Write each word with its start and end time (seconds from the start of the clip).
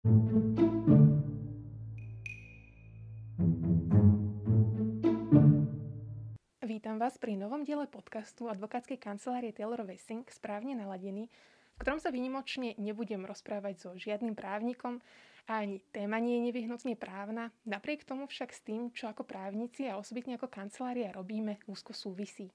Vítam 0.00 0.16
vás 6.96 7.20
pri 7.20 7.36
novom 7.36 7.60
diele 7.60 7.84
podcastu 7.84 8.48
advokátskej 8.48 8.96
kancelárie 8.96 9.52
Taylor 9.52 9.84
Wessing 9.84 10.24
Správne 10.32 10.72
naladený, 10.72 11.28
v 11.76 11.78
ktorom 11.84 12.00
sa 12.00 12.08
vynimočne 12.08 12.80
nebudem 12.80 13.28
rozprávať 13.28 13.74
so 13.76 13.92
žiadnym 13.92 14.32
právnikom 14.32 15.04
a 15.44 15.60
ani 15.60 15.84
téma 15.92 16.16
nie 16.16 16.40
je 16.40 16.48
nevyhnutne 16.48 16.96
právna, 16.96 17.52
napriek 17.68 18.08
tomu 18.08 18.24
však 18.24 18.56
s 18.56 18.64
tým, 18.64 18.88
čo 18.96 19.12
ako 19.12 19.28
právnici 19.28 19.84
a 19.92 20.00
osobitne 20.00 20.40
ako 20.40 20.48
kancelária 20.48 21.12
robíme, 21.12 21.60
úzko 21.68 21.92
súvisí. 21.92 22.48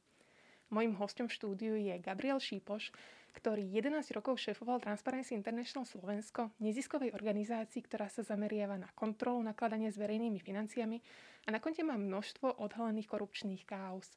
Mojím 0.73 0.97
hostom 0.97 1.29
v 1.29 1.35
štúdiu 1.37 1.73
je 1.77 1.93
Gabriel 2.01 2.41
Šípoš, 2.41 2.89
ktorý 3.35 3.67
11 3.67 4.01
rokov 4.15 4.39
šéfoval 4.41 4.81
Transparency 4.81 5.35
International 5.35 5.83
Slovensko, 5.83 6.55
neziskovej 6.63 7.11
organizácii, 7.11 7.83
ktorá 7.85 8.07
sa 8.07 8.23
zameriava 8.23 8.79
na 8.79 8.89
kontrolu 8.95 9.43
nakladania 9.43 9.91
s 9.91 9.99
verejnými 9.99 10.39
financiami 10.39 10.97
a 11.45 11.53
na 11.53 11.59
konte 11.59 11.83
má 11.83 11.99
množstvo 11.99 12.57
odhalených 12.63 13.11
korupčných 13.11 13.67
káuz. 13.67 14.07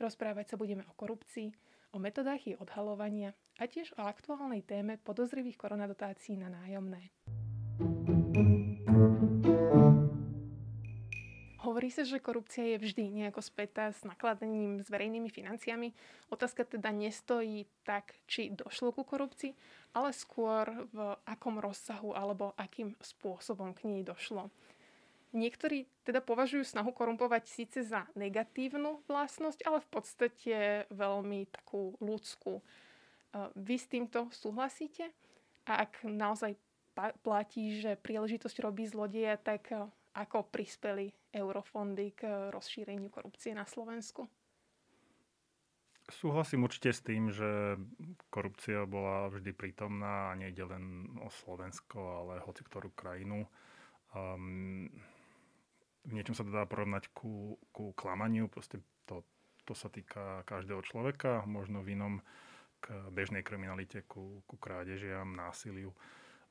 Rozprávať 0.00 0.54
sa 0.54 0.56
budeme 0.56 0.82
o 0.88 0.96
korupcii, 0.96 1.52
o 1.92 1.98
metodách 2.00 2.42
jej 2.48 2.56
odhalovania 2.58 3.36
a 3.60 3.68
tiež 3.68 3.94
o 4.00 4.02
aktuálnej 4.02 4.64
téme 4.64 4.96
podozrivých 4.98 5.60
koronadotácií 5.60 6.40
na 6.40 6.48
nájomné. 6.50 7.12
Hovorí 11.78 11.94
sa, 11.94 12.02
že 12.02 12.18
korupcia 12.18 12.74
je 12.74 12.90
vždy 12.90 13.06
nejako 13.06 13.38
spätá 13.38 13.94
s 13.94 14.02
nakladaním 14.02 14.82
s 14.82 14.90
verejnými 14.90 15.30
financiami. 15.30 15.94
Otázka 16.26 16.66
teda 16.66 16.90
nestojí 16.90 17.70
tak, 17.86 18.18
či 18.26 18.50
došlo 18.50 18.90
ku 18.90 19.06
korupcii, 19.06 19.54
ale 19.94 20.10
skôr 20.10 20.66
v 20.90 21.14
akom 21.22 21.62
rozsahu 21.62 22.18
alebo 22.18 22.50
akým 22.58 22.98
spôsobom 22.98 23.78
k 23.78 23.94
nej 23.94 24.02
došlo. 24.02 24.50
Niektorí 25.30 25.86
teda 26.02 26.18
považujú 26.18 26.66
snahu 26.66 26.90
korumpovať 26.90 27.46
síce 27.46 27.86
za 27.86 28.10
negatívnu 28.18 29.06
vlastnosť, 29.06 29.62
ale 29.62 29.78
v 29.78 29.88
podstate 29.94 30.54
veľmi 30.90 31.46
takú 31.46 31.94
ľudskú. 32.02 32.58
Vy 33.54 33.78
s 33.78 33.86
týmto 33.86 34.26
súhlasíte? 34.34 35.14
A 35.70 35.86
ak 35.86 36.02
naozaj 36.02 36.58
platí, 37.22 37.78
že 37.78 37.94
príležitosť 37.94 38.66
robí 38.66 38.82
zlodeja, 38.82 39.38
tak 39.38 39.70
ako 40.18 40.50
prispeli 40.50 41.06
eurofondy 41.30 42.18
k 42.18 42.50
rozšíreniu 42.50 43.06
korupcie 43.06 43.54
na 43.54 43.62
Slovensku? 43.62 44.26
Súhlasím 46.08 46.64
určite 46.64 46.90
s 46.90 47.04
tým, 47.04 47.28
že 47.28 47.76
korupcia 48.32 48.88
bola 48.88 49.28
vždy 49.28 49.52
prítomná 49.52 50.32
a 50.32 50.38
nejde 50.40 50.64
len 50.64 51.12
o 51.20 51.28
Slovensko, 51.28 52.00
ale 52.24 52.40
hoci 52.40 52.64
ktorú 52.64 52.96
krajinu. 52.96 53.44
Um, 54.16 54.88
v 56.08 56.12
niečom 56.16 56.32
sa 56.32 56.48
to 56.48 56.50
dá 56.50 56.64
porovnať 56.64 57.12
ku, 57.12 57.60
ku 57.76 57.92
klamaniu, 57.92 58.48
proste 58.48 58.80
to, 59.04 59.20
to 59.68 59.76
sa 59.76 59.92
týka 59.92 60.48
každého 60.48 60.80
človeka, 60.80 61.44
možno 61.44 61.84
v 61.84 61.92
inom 61.92 62.14
k 62.80 62.96
bežnej 63.12 63.44
kriminalite, 63.44 64.00
ku, 64.08 64.40
ku 64.48 64.56
krádežiam, 64.56 65.28
násiliu. 65.36 65.92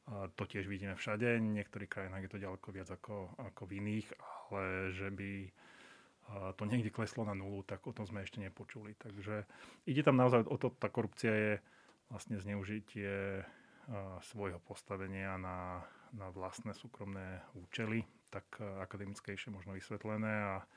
To 0.08 0.44
tiež 0.48 0.72
vidíme 0.72 0.96
všade. 0.96 1.36
V 1.36 1.56
niektorých 1.60 1.92
krajinách 1.92 2.24
je 2.24 2.32
to 2.32 2.44
ďaleko 2.44 2.68
viac 2.72 2.88
ako, 2.88 3.28
ako 3.36 3.68
v 3.68 3.76
iných, 3.84 4.08
ale 4.48 4.96
že 4.96 5.12
by 5.12 5.32
to 6.56 6.64
niekde 6.64 6.96
kleslo 6.96 7.28
na 7.28 7.36
nulu, 7.36 7.64
tak 7.68 7.84
o 7.84 7.92
tom 7.92 8.08
sme 8.08 8.24
ešte 8.24 8.40
nepočuli. 8.40 8.96
Takže 8.96 9.44
ide 9.84 10.02
tam 10.08 10.16
naozaj 10.16 10.48
o 10.48 10.56
to, 10.56 10.72
tá 10.76 10.88
korupcia 10.88 11.32
je 11.32 11.54
vlastne 12.08 12.40
zneužitie 12.40 13.44
svojho 14.24 14.60
postavenia 14.64 15.36
na, 15.40 15.84
na 16.16 16.32
vlastné 16.32 16.72
súkromné 16.72 17.44
účely, 17.56 18.04
tak 18.32 18.48
akademickejšie 18.60 19.52
možno 19.52 19.76
vysvetlené 19.76 20.60
a 20.60 20.68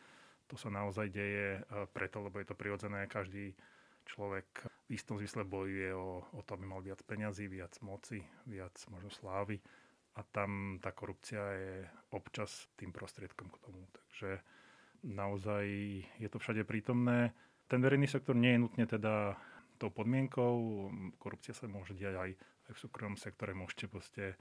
to 0.51 0.58
sa 0.58 0.70
naozaj 0.70 1.11
deje 1.11 1.62
preto, 1.95 2.23
lebo 2.23 2.42
je 2.42 2.51
to 2.51 2.58
prirodzené. 2.58 3.06
Každý 3.06 3.55
človek 4.11 4.67
v 4.91 4.98
istom 4.98 5.23
zmysle 5.23 5.47
bojuje 5.47 5.95
o, 5.95 6.27
o 6.35 6.41
to, 6.43 6.59
aby 6.59 6.67
mal 6.67 6.83
viac 6.83 6.98
peňazí, 7.07 7.47
viac 7.47 7.79
moci, 7.79 8.19
viac 8.51 8.75
možno 8.91 9.15
slávy 9.15 9.63
a 10.19 10.27
tam 10.27 10.83
tá 10.83 10.91
korupcia 10.91 11.43
je 11.55 11.75
občas 12.11 12.67
tým 12.75 12.91
prostriedkom 12.91 13.47
k 13.47 13.61
tomu. 13.63 13.87
Takže 13.95 14.43
naozaj 15.07 15.65
je 16.19 16.29
to 16.29 16.43
všade 16.43 16.67
prítomné. 16.67 17.31
Ten 17.71 17.79
verejný 17.79 18.11
sektor 18.11 18.35
nie 18.35 18.59
je 18.59 18.63
nutne 18.67 18.85
teda 18.91 19.39
tou 19.79 19.95
podmienkou. 19.95 20.55
Korupcia 21.23 21.55
sa 21.55 21.71
môže 21.71 21.95
diať 21.95 22.19
aj, 22.19 22.31
aj 22.69 22.73
v 22.75 22.83
súkromnom 22.83 23.17
sektore. 23.17 23.55
Môžete 23.55 23.87
proste 23.87 24.35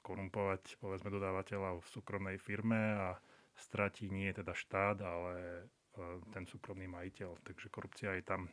korumpovať 0.00 0.78
povedzme 0.78 1.10
dodávateľa 1.10 1.82
v 1.82 1.90
súkromnej 1.90 2.38
firme 2.38 2.80
a 2.94 3.08
stratí 3.58 4.06
nie 4.06 4.30
teda 4.30 4.54
štát, 4.54 5.00
ale 5.02 5.34
e, 5.34 5.62
ten 6.30 6.44
súkromný 6.46 6.86
majiteľ. 6.86 7.42
Takže 7.42 7.72
korupcia 7.72 8.14
je 8.14 8.24
tam 8.24 8.46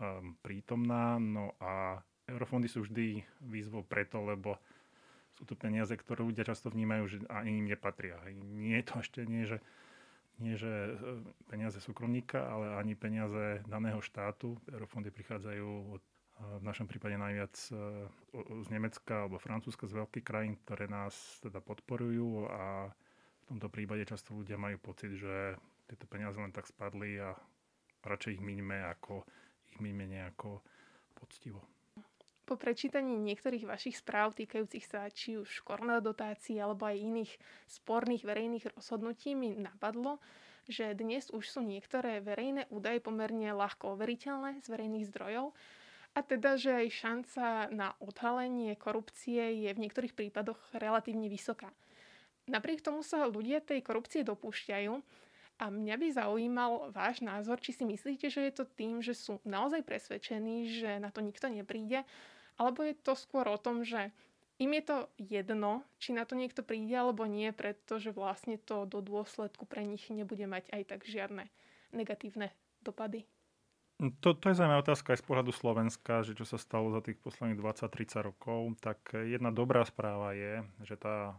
um, 0.00 0.36
prítomná. 0.40 1.16
No 1.20 1.54
a 1.60 2.00
eurofondy 2.26 2.66
sú 2.66 2.84
vždy 2.84 3.22
výzvou 3.46 3.86
preto, 3.86 4.20
lebo 4.20 4.58
sú 5.36 5.44
to 5.44 5.54
peniaze, 5.54 5.92
ktoré 5.92 6.24
ľudia 6.24 6.48
často 6.48 6.72
vnímajú, 6.72 7.04
že 7.06 7.16
ani 7.28 7.60
im 7.60 7.68
nepatria. 7.68 8.16
Nie 8.32 8.80
je 8.80 8.86
to 8.88 8.94
ešte 9.04 9.20
nie, 9.28 9.44
že, 9.44 9.60
nie, 10.40 10.56
že 10.56 10.72
e, 10.72 10.92
peniaze 11.52 11.76
súkromníka, 11.76 12.40
ale 12.40 12.72
ani 12.80 12.96
peniaze 12.96 13.60
daného 13.68 14.00
štátu. 14.00 14.56
Eurofondy 14.72 15.12
prichádzajú 15.12 15.68
od, 15.92 16.00
e, 16.00 16.08
v 16.40 16.64
našom 16.64 16.88
prípade 16.88 17.20
najviac 17.20 17.52
e, 17.52 17.72
z 18.64 18.68
Nemecka 18.72 19.28
alebo 19.28 19.36
Francúzska, 19.36 19.84
z 19.84 20.00
veľkých 20.00 20.24
krajín, 20.24 20.56
ktoré 20.64 20.88
nás 20.88 21.12
teda 21.44 21.60
podporujú 21.60 22.48
a 22.48 22.88
v 23.46 23.54
tomto 23.54 23.68
prípade 23.68 24.08
často 24.08 24.32
ľudia 24.32 24.56
majú 24.56 24.80
pocit, 24.80 25.20
že 25.20 25.60
tieto 25.86 26.08
peniaze 26.08 26.40
len 26.40 26.50
tak 26.50 26.64
spadli 26.66 27.20
a 27.20 27.36
radšej 28.02 28.40
ich 28.40 28.42
minime 28.42 28.82
ako 28.88 29.22
míme 29.80 30.06
nejako 30.06 30.60
poctivo. 31.16 31.64
Po 32.46 32.54
prečítaní 32.54 33.18
niektorých 33.18 33.66
vašich 33.66 33.98
správ 33.98 34.38
týkajúcich 34.38 34.86
sa 34.86 35.10
či 35.10 35.34
už 35.34 35.66
koronadotácií 35.66 36.54
alebo 36.62 36.86
aj 36.86 37.02
iných 37.02 37.32
sporných 37.66 38.22
verejných 38.22 38.70
rozhodnutí 38.78 39.34
mi 39.34 39.58
napadlo, 39.58 40.22
že 40.70 40.94
dnes 40.94 41.26
už 41.34 41.42
sú 41.42 41.60
niektoré 41.66 42.22
verejné 42.22 42.70
údaje 42.70 43.02
pomerne 43.02 43.50
ľahko 43.50 43.98
overiteľné 43.98 44.62
z 44.62 44.66
verejných 44.70 45.10
zdrojov 45.10 45.58
a 46.14 46.20
teda, 46.22 46.54
že 46.54 46.70
aj 46.86 46.88
šanca 46.94 47.44
na 47.74 47.98
odhalenie 47.98 48.78
korupcie 48.78 49.66
je 49.66 49.70
v 49.74 49.82
niektorých 49.82 50.14
prípadoch 50.14 50.58
relatívne 50.78 51.26
vysoká. 51.26 51.74
Napriek 52.46 52.78
tomu 52.78 53.02
sa 53.02 53.26
ľudia 53.26 53.58
tej 53.58 53.82
korupcie 53.82 54.22
dopúšťajú 54.22 55.02
a 55.56 55.72
mňa 55.72 55.96
by 55.96 56.08
zaujímal 56.12 56.72
váš 56.92 57.24
názor, 57.24 57.60
či 57.64 57.72
si 57.72 57.84
myslíte, 57.88 58.28
že 58.28 58.44
je 58.44 58.52
to 58.52 58.64
tým, 58.68 59.00
že 59.00 59.16
sú 59.16 59.40
naozaj 59.48 59.82
presvedčení, 59.88 60.68
že 60.68 61.00
na 61.00 61.08
to 61.08 61.24
nikto 61.24 61.48
nepríde, 61.48 62.04
alebo 62.60 62.84
je 62.84 62.92
to 62.96 63.16
skôr 63.16 63.48
o 63.48 63.60
tom, 63.60 63.80
že 63.84 64.12
im 64.56 64.72
je 64.72 64.82
to 64.88 64.96
jedno, 65.20 65.84
či 66.00 66.16
na 66.16 66.24
to 66.24 66.32
niekto 66.32 66.64
príde 66.64 66.96
alebo 66.96 67.28
nie, 67.28 67.52
pretože 67.52 68.12
vlastne 68.12 68.56
to 68.56 68.88
do 68.88 69.04
dôsledku 69.04 69.68
pre 69.68 69.84
nich 69.84 70.08
nebude 70.08 70.48
mať 70.48 70.72
aj 70.72 70.82
tak 70.88 71.00
žiadne 71.04 71.48
negatívne 71.92 72.52
dopady. 72.80 73.28
To, 74.20 74.36
to 74.36 74.52
je 74.52 74.60
zaujímavá 74.60 74.84
otázka 74.84 75.16
aj 75.16 75.24
z 75.24 75.26
pohľadu 75.28 75.52
Slovenska, 75.56 76.20
že 76.20 76.36
čo 76.36 76.44
sa 76.44 76.60
stalo 76.60 76.92
za 76.92 77.00
tých 77.00 77.16
posledných 77.16 77.56
20-30 77.56 78.28
rokov. 78.28 78.76
Tak 78.84 79.16
jedna 79.24 79.48
dobrá 79.48 79.88
správa 79.88 80.36
je, 80.36 80.60
že 80.84 81.00
tá, 81.00 81.32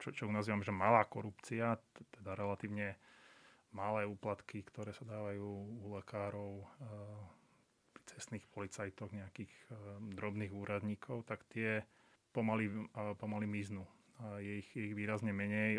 čo, 0.00 0.16
čo 0.16 0.24
nazývam, 0.32 0.64
že 0.64 0.72
malá 0.72 1.04
korupcia, 1.04 1.76
teda 2.16 2.32
relatívne 2.32 2.96
malé 3.72 4.08
úplatky, 4.08 4.64
ktoré 4.64 4.96
sa 4.96 5.04
dávajú 5.04 5.44
u 5.84 5.86
lekárov, 5.96 6.64
eh, 6.64 7.20
pri 7.92 8.02
cestných 8.08 8.44
policajtoch, 8.48 9.12
nejakých 9.12 9.52
eh, 9.52 9.76
drobných 10.16 10.52
úradníkov, 10.52 11.28
tak 11.28 11.44
tie 11.52 11.84
pomaly, 12.32 12.68
eh, 12.68 13.14
pomaly 13.16 13.46
miznú. 13.48 13.84
Je 14.18 14.66
ich, 14.66 14.74
ich 14.74 14.98
výrazne 14.98 15.30
menej. 15.30 15.78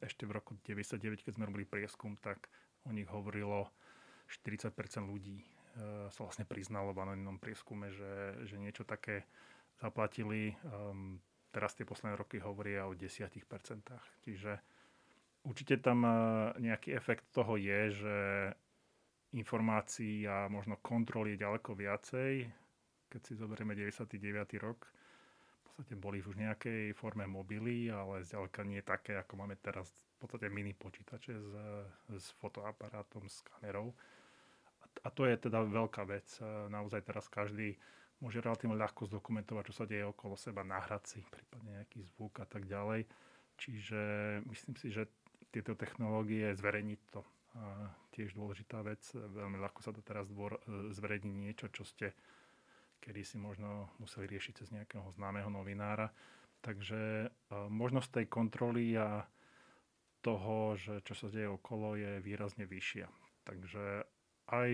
Ešte 0.00 0.24
v 0.24 0.40
roku 0.40 0.56
99, 0.64 1.20
keď 1.20 1.36
sme 1.36 1.44
robili 1.44 1.68
prieskum, 1.68 2.16
tak 2.16 2.48
o 2.88 2.90
nich 2.96 3.04
hovorilo 3.04 3.68
40% 4.24 4.72
ľudí 5.04 5.44
sa 6.08 6.20
vlastne 6.24 6.48
priznalo 6.48 6.96
v 6.96 7.04
anonimnom 7.04 7.36
prieskume, 7.36 7.92
že, 7.92 8.40
že 8.48 8.56
niečo 8.56 8.88
také 8.88 9.28
zaplatili. 9.76 10.56
Teraz 11.52 11.76
tie 11.76 11.84
posledné 11.84 12.16
roky 12.16 12.40
hovoria 12.40 12.88
o 12.88 12.96
10 12.96 13.28
Čiže 14.24 14.52
Určite 15.44 15.76
tam 15.76 16.08
e, 16.08 16.12
nejaký 16.64 16.96
efekt 16.96 17.28
toho 17.36 17.60
je, 17.60 17.80
že 17.92 18.16
informácií 19.36 20.24
a 20.24 20.48
možno 20.48 20.80
kontrol 20.80 21.28
je 21.28 21.36
ďaleko 21.36 21.76
viacej. 21.76 22.48
Keď 23.12 23.20
si 23.20 23.32
zoberieme 23.36 23.76
99. 23.76 24.16
rok, 24.64 24.88
v 24.88 25.60
podstate 25.68 25.94
boli 26.00 26.24
už 26.24 26.32
v 26.32 26.48
nejakej 26.48 26.82
forme 26.96 27.28
mobily, 27.28 27.92
ale 27.92 28.24
zďaleka 28.24 28.64
nie 28.64 28.80
také, 28.80 29.20
ako 29.20 29.44
máme 29.44 29.60
teraz 29.60 29.92
v 29.92 30.16
podstate 30.24 30.48
mini 30.48 30.72
počítače 30.72 31.36
s, 31.36 31.50
s 32.08 32.26
fotoaparátom, 32.40 33.28
s 33.28 33.44
kamerou. 33.44 33.92
A 35.04 35.10
to 35.12 35.28
je 35.28 35.36
teda 35.36 35.60
veľká 35.60 36.08
vec. 36.08 36.24
E, 36.40 36.72
naozaj 36.72 37.04
teraz 37.04 37.28
každý 37.28 37.76
môže 38.24 38.40
relatívne 38.40 38.80
ľahko 38.80 39.04
zdokumentovať, 39.12 39.64
čo 39.68 39.74
sa 39.76 39.84
deje 39.84 40.08
okolo 40.08 40.40
seba, 40.40 40.64
nahrať 40.64 41.02
si 41.04 41.20
prípadne 41.28 41.84
nejaký 41.84 42.00
zvuk 42.16 42.40
a 42.40 42.48
tak 42.48 42.64
ďalej. 42.64 43.04
Čiže 43.60 44.02
myslím 44.48 44.74
si, 44.80 44.88
že 44.88 45.04
tieto 45.54 45.78
technológie, 45.78 46.50
zverejniť 46.58 47.00
to 47.14 47.22
a 47.54 47.94
tiež 48.10 48.34
dôležitá 48.34 48.82
vec. 48.82 49.06
Veľmi 49.14 49.62
ľahko 49.62 49.78
sa 49.78 49.94
to 49.94 50.02
teraz 50.02 50.26
dvor, 50.26 50.58
e, 50.66 50.90
zverejní 50.90 51.30
niečo, 51.30 51.70
čo 51.70 51.86
ste 51.86 52.10
kedy 53.04 53.20
si 53.20 53.36
možno 53.36 53.92
museli 54.00 54.24
riešiť 54.24 54.64
cez 54.64 54.68
nejakého 54.72 55.04
známeho 55.12 55.52
novinára. 55.52 56.08
Takže 56.64 57.28
e, 57.28 57.28
možnosť 57.68 58.08
tej 58.10 58.26
kontroly 58.32 58.96
a 58.96 59.28
toho, 60.24 60.72
že 60.80 61.04
čo 61.04 61.12
sa 61.12 61.28
deje 61.28 61.52
okolo, 61.52 62.00
je 62.00 62.24
výrazne 62.24 62.64
vyššia. 62.64 63.06
Takže 63.44 64.08
aj 64.48 64.70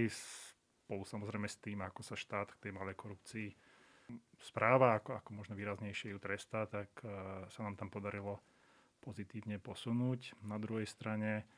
spolu 0.86 1.02
samozrejme 1.02 1.50
s 1.50 1.58
tým, 1.58 1.82
ako 1.82 2.06
sa 2.06 2.14
štát 2.14 2.54
k 2.54 2.70
tej 2.70 2.72
malej 2.72 2.94
korupcii 2.94 3.50
správa, 4.38 4.94
ako, 5.02 5.18
ako 5.18 5.30
možno 5.34 5.58
výraznejšie 5.58 6.14
ju 6.14 6.18
trestá, 6.22 6.66
tak 6.66 6.90
uh, 7.06 7.46
sa 7.46 7.62
nám 7.62 7.78
tam 7.78 7.90
podarilo 7.90 8.42
pozitívne 9.00 9.56
posunúť. 9.58 10.36
Na 10.44 10.60
druhej 10.60 10.86
strane, 10.86 11.48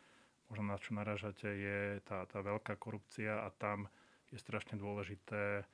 možno 0.48 0.72
na 0.72 0.78
čo 0.78 0.94
naražate, 0.94 1.48
je 1.48 1.80
tá, 2.06 2.24
tá 2.26 2.40
veľká 2.40 2.78
korupcia 2.78 3.42
a 3.42 3.48
tam 3.50 3.90
je 4.32 4.38
strašne 4.40 4.80
dôležité 4.80 5.66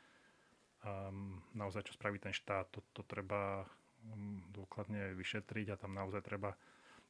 um, 0.82 1.38
naozaj, 1.54 1.86
čo 1.86 1.96
spraví 1.96 2.18
ten 2.18 2.34
štát. 2.34 2.72
To, 2.74 2.80
to 2.90 3.06
treba 3.06 3.62
um, 4.08 4.42
dôkladne 4.50 5.14
vyšetriť 5.14 5.76
a 5.76 5.80
tam 5.80 5.94
naozaj 5.94 6.24
treba 6.24 6.56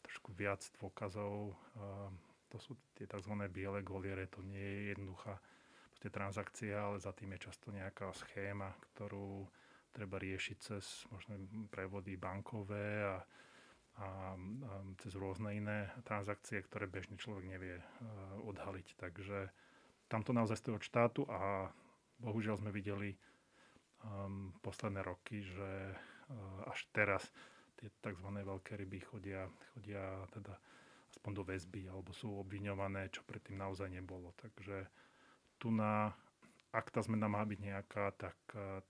trošku 0.05 0.35
viac 0.37 0.61
dôkazov. 0.77 1.57
Um, 1.79 2.19
to 2.49 2.59
sú 2.61 2.77
tie 2.97 3.05
tzv. 3.05 3.33
biele 3.49 3.81
goliere, 3.85 4.29
to 4.29 4.41
nie 4.45 4.61
je 4.61 4.83
jednoduchá 4.97 5.37
transakcia, 6.07 6.79
ale 6.79 7.03
za 7.03 7.11
tým 7.11 7.35
je 7.35 7.51
často 7.51 7.75
nejaká 7.75 8.15
schéma, 8.15 8.71
ktorú 8.95 9.43
treba 9.91 10.23
riešiť 10.23 10.57
cez 10.63 11.03
možno 11.11 11.43
prevody 11.67 12.15
bankové 12.15 13.03
a 13.03 13.19
a, 13.99 14.39
cez 15.03 15.13
rôzne 15.19 15.55
iné 15.59 15.91
transakcie, 16.07 16.63
ktoré 16.63 16.87
bežný 16.87 17.19
človek 17.19 17.45
nevie 17.51 17.77
uh, 17.79 17.85
odhaliť. 18.47 18.95
Takže 18.95 19.51
tamto 20.07 20.31
naozaj 20.31 20.59
stojí 20.63 20.79
od 20.79 20.87
štátu 20.87 21.27
a 21.27 21.71
bohužiaľ 22.23 22.63
sme 22.63 22.71
videli 22.71 23.15
um, 24.03 24.55
posledné 24.63 25.03
roky, 25.03 25.43
že 25.43 25.95
uh, 25.95 26.71
až 26.71 26.87
teraz 26.95 27.27
tie 27.79 27.91
tzv. 28.03 28.27
veľké 28.27 28.75
ryby 28.75 29.03
chodia, 29.03 29.47
chodia 29.75 30.27
teda 30.35 30.55
aspoň 31.15 31.33
do 31.35 31.43
väzby 31.47 31.91
alebo 31.91 32.11
sú 32.11 32.39
obviňované, 32.43 33.11
čo 33.11 33.23
predtým 33.27 33.59
naozaj 33.59 33.91
nebolo. 33.91 34.35
Takže 34.39 34.87
tu 35.59 35.71
na, 35.75 36.15
ak 36.71 36.91
tá 36.91 37.03
zmena 37.03 37.27
má 37.31 37.43
byť 37.47 37.59
nejaká, 37.59 38.15
tak 38.19 38.37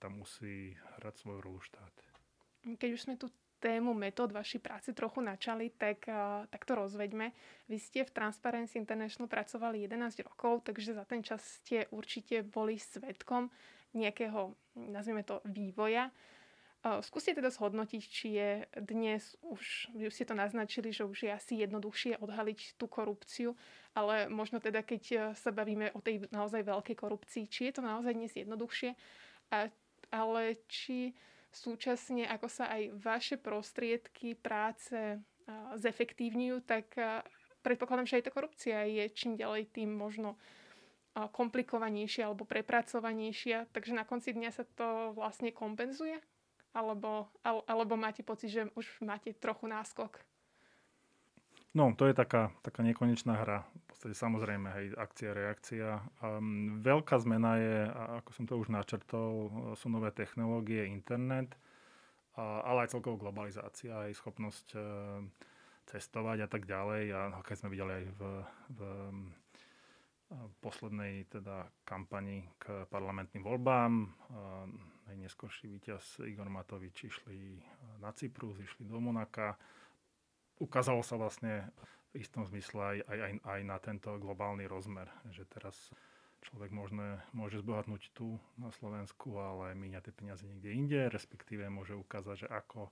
tam 0.03 0.21
musí 0.25 0.77
hrať 0.99 1.15
svoju 1.21 1.39
rolu 1.41 1.61
štát. 1.63 1.95
Keď 2.65 2.91
už 2.91 3.05
sme 3.07 3.15
tu 3.17 3.31
tému 3.59 3.95
metód 3.95 4.33
vašej 4.33 4.61
práce 4.63 4.89
trochu 4.95 5.21
načali, 5.21 5.71
tak, 5.75 6.07
uh, 6.07 6.47
tak 6.47 6.65
to 6.65 6.75
rozveďme. 6.75 7.35
Vy 7.69 7.79
ste 7.79 8.07
v 8.07 8.15
Transparency 8.15 8.79
International 8.79 9.27
pracovali 9.27 9.85
11 9.85 10.23
rokov, 10.25 10.65
takže 10.65 10.95
za 10.95 11.05
ten 11.05 11.21
čas 11.23 11.43
ste 11.43 11.91
určite 11.91 12.47
boli 12.47 12.79
svetkom 12.79 13.51
nejakého, 13.93 14.55
nazvime 14.79 15.27
to, 15.27 15.43
vývoja. 15.45 16.15
Uh, 16.79 17.03
skúste 17.03 17.35
teda 17.35 17.51
zhodnotiť, 17.51 18.03
či 18.07 18.27
je 18.39 18.51
dnes 18.79 19.23
už, 19.43 19.93
už 19.99 20.15
ste 20.15 20.25
to 20.25 20.39
naznačili, 20.39 20.95
že 20.95 21.03
už 21.03 21.27
je 21.27 21.31
asi 21.35 21.59
jednoduchšie 21.59 22.23
odhaliť 22.23 22.79
tú 22.79 22.87
korupciu, 22.87 23.59
ale 23.99 24.31
možno 24.31 24.63
teda, 24.63 24.87
keď 24.87 25.35
sa 25.35 25.51
bavíme 25.51 25.91
o 25.93 26.01
tej 26.01 26.31
naozaj 26.31 26.63
veľkej 26.63 26.95
korupcii, 26.95 27.45
či 27.51 27.69
je 27.69 27.73
to 27.75 27.83
naozaj 27.83 28.15
dnes 28.15 28.31
jednoduchšie, 28.31 28.95
ale 30.13 30.43
či 30.71 31.19
súčasne, 31.53 32.29
ako 32.29 32.49
sa 32.51 32.69
aj 32.73 32.93
vaše 32.99 33.37
prostriedky 33.41 34.37
práce 34.37 35.21
zefektívňujú, 35.81 36.61
tak 36.65 36.93
predpokladám, 37.65 38.05
že 38.05 38.17
aj 38.21 38.25
tá 38.29 38.33
korupcia 38.33 38.85
je 38.85 39.05
čím 39.17 39.37
ďalej 39.37 39.73
tým 39.73 39.91
možno 39.97 40.37
komplikovanejšia 41.17 42.31
alebo 42.31 42.47
prepracovanejšia, 42.47 43.73
takže 43.75 43.97
na 43.97 44.05
konci 44.07 44.37
dňa 44.37 44.51
sa 44.55 44.63
to 44.77 45.17
vlastne 45.17 45.51
kompenzuje? 45.51 46.21
Alebo, 46.77 47.33
alebo 47.43 47.97
máte 47.97 48.21
pocit, 48.23 48.53
že 48.53 48.63
už 48.77 49.01
máte 49.03 49.33
trochu 49.33 49.67
náskok? 49.67 50.21
No, 51.79 51.95
to 51.95 52.11
je 52.11 52.15
taká, 52.19 52.51
taká 52.67 52.83
nekonečná 52.83 53.39
hra. 53.39 53.63
V 53.63 53.85
podstate 53.95 54.19
samozrejme, 54.19 54.67
hej, 54.75 54.87
akcia, 54.99 55.31
reakcia. 55.31 56.03
Um, 56.19 56.83
veľká 56.83 57.15
zmena 57.23 57.55
je, 57.55 57.87
ako 58.19 58.31
som 58.35 58.45
to 58.51 58.59
už 58.59 58.75
načrtol, 58.75 59.47
sú 59.79 59.87
nové 59.87 60.11
technológie, 60.11 60.91
internet, 60.91 61.55
a, 62.35 62.67
ale 62.67 62.83
aj 62.83 62.99
celkovo 62.99 63.23
globalizácia, 63.23 63.95
aj 63.95 64.19
schopnosť 64.19 64.67
uh, 64.75 65.23
cestovať 65.87 66.45
a 66.45 66.49
tak 66.51 66.67
ďalej. 66.67 67.15
A 67.15 67.39
keď 67.47 67.57
sme 67.63 67.71
videli 67.71 68.03
aj 68.03 68.07
v, 68.11 68.21
v 68.75 68.81
poslednej 70.61 71.25
teda 71.31 71.65
kampani 71.89 72.45
k 72.61 72.85
parlamentným 72.93 73.41
voľbám. 73.41 73.93
Najneskôrší 75.09 75.73
víťaz 75.73 76.21
Igor 76.29 76.53
Matovič 76.53 77.09
išli 77.09 77.57
na 78.05 78.13
Cyprus, 78.13 78.61
išli 78.61 78.85
do 78.85 79.01
Monaka 79.01 79.57
ukázalo 80.59 81.03
sa 81.03 81.19
vlastne 81.19 81.71
v 82.15 82.25
istom 82.25 82.45
zmysle 82.47 82.81
aj, 82.81 82.99
aj, 83.05 83.19
aj, 83.19 83.33
aj 83.45 83.61
na 83.65 83.77
tento 83.79 84.11
globálny 84.17 84.65
rozmer, 84.65 85.07
že 85.29 85.45
teraz 85.47 85.77
človek 86.43 86.71
možno, 86.71 87.19
môže 87.35 87.61
zbohatnúť 87.61 88.15
tu 88.15 88.39
na 88.57 88.71
Slovensku, 88.71 89.37
ale 89.37 89.75
míňa 89.75 90.01
tie 90.01 90.15
peniaze 90.15 90.47
niekde 90.47 90.71
inde, 90.71 91.01
respektíve 91.11 91.67
môže 91.69 91.99
ukázať, 91.99 92.47
že 92.47 92.49
ako 92.49 92.89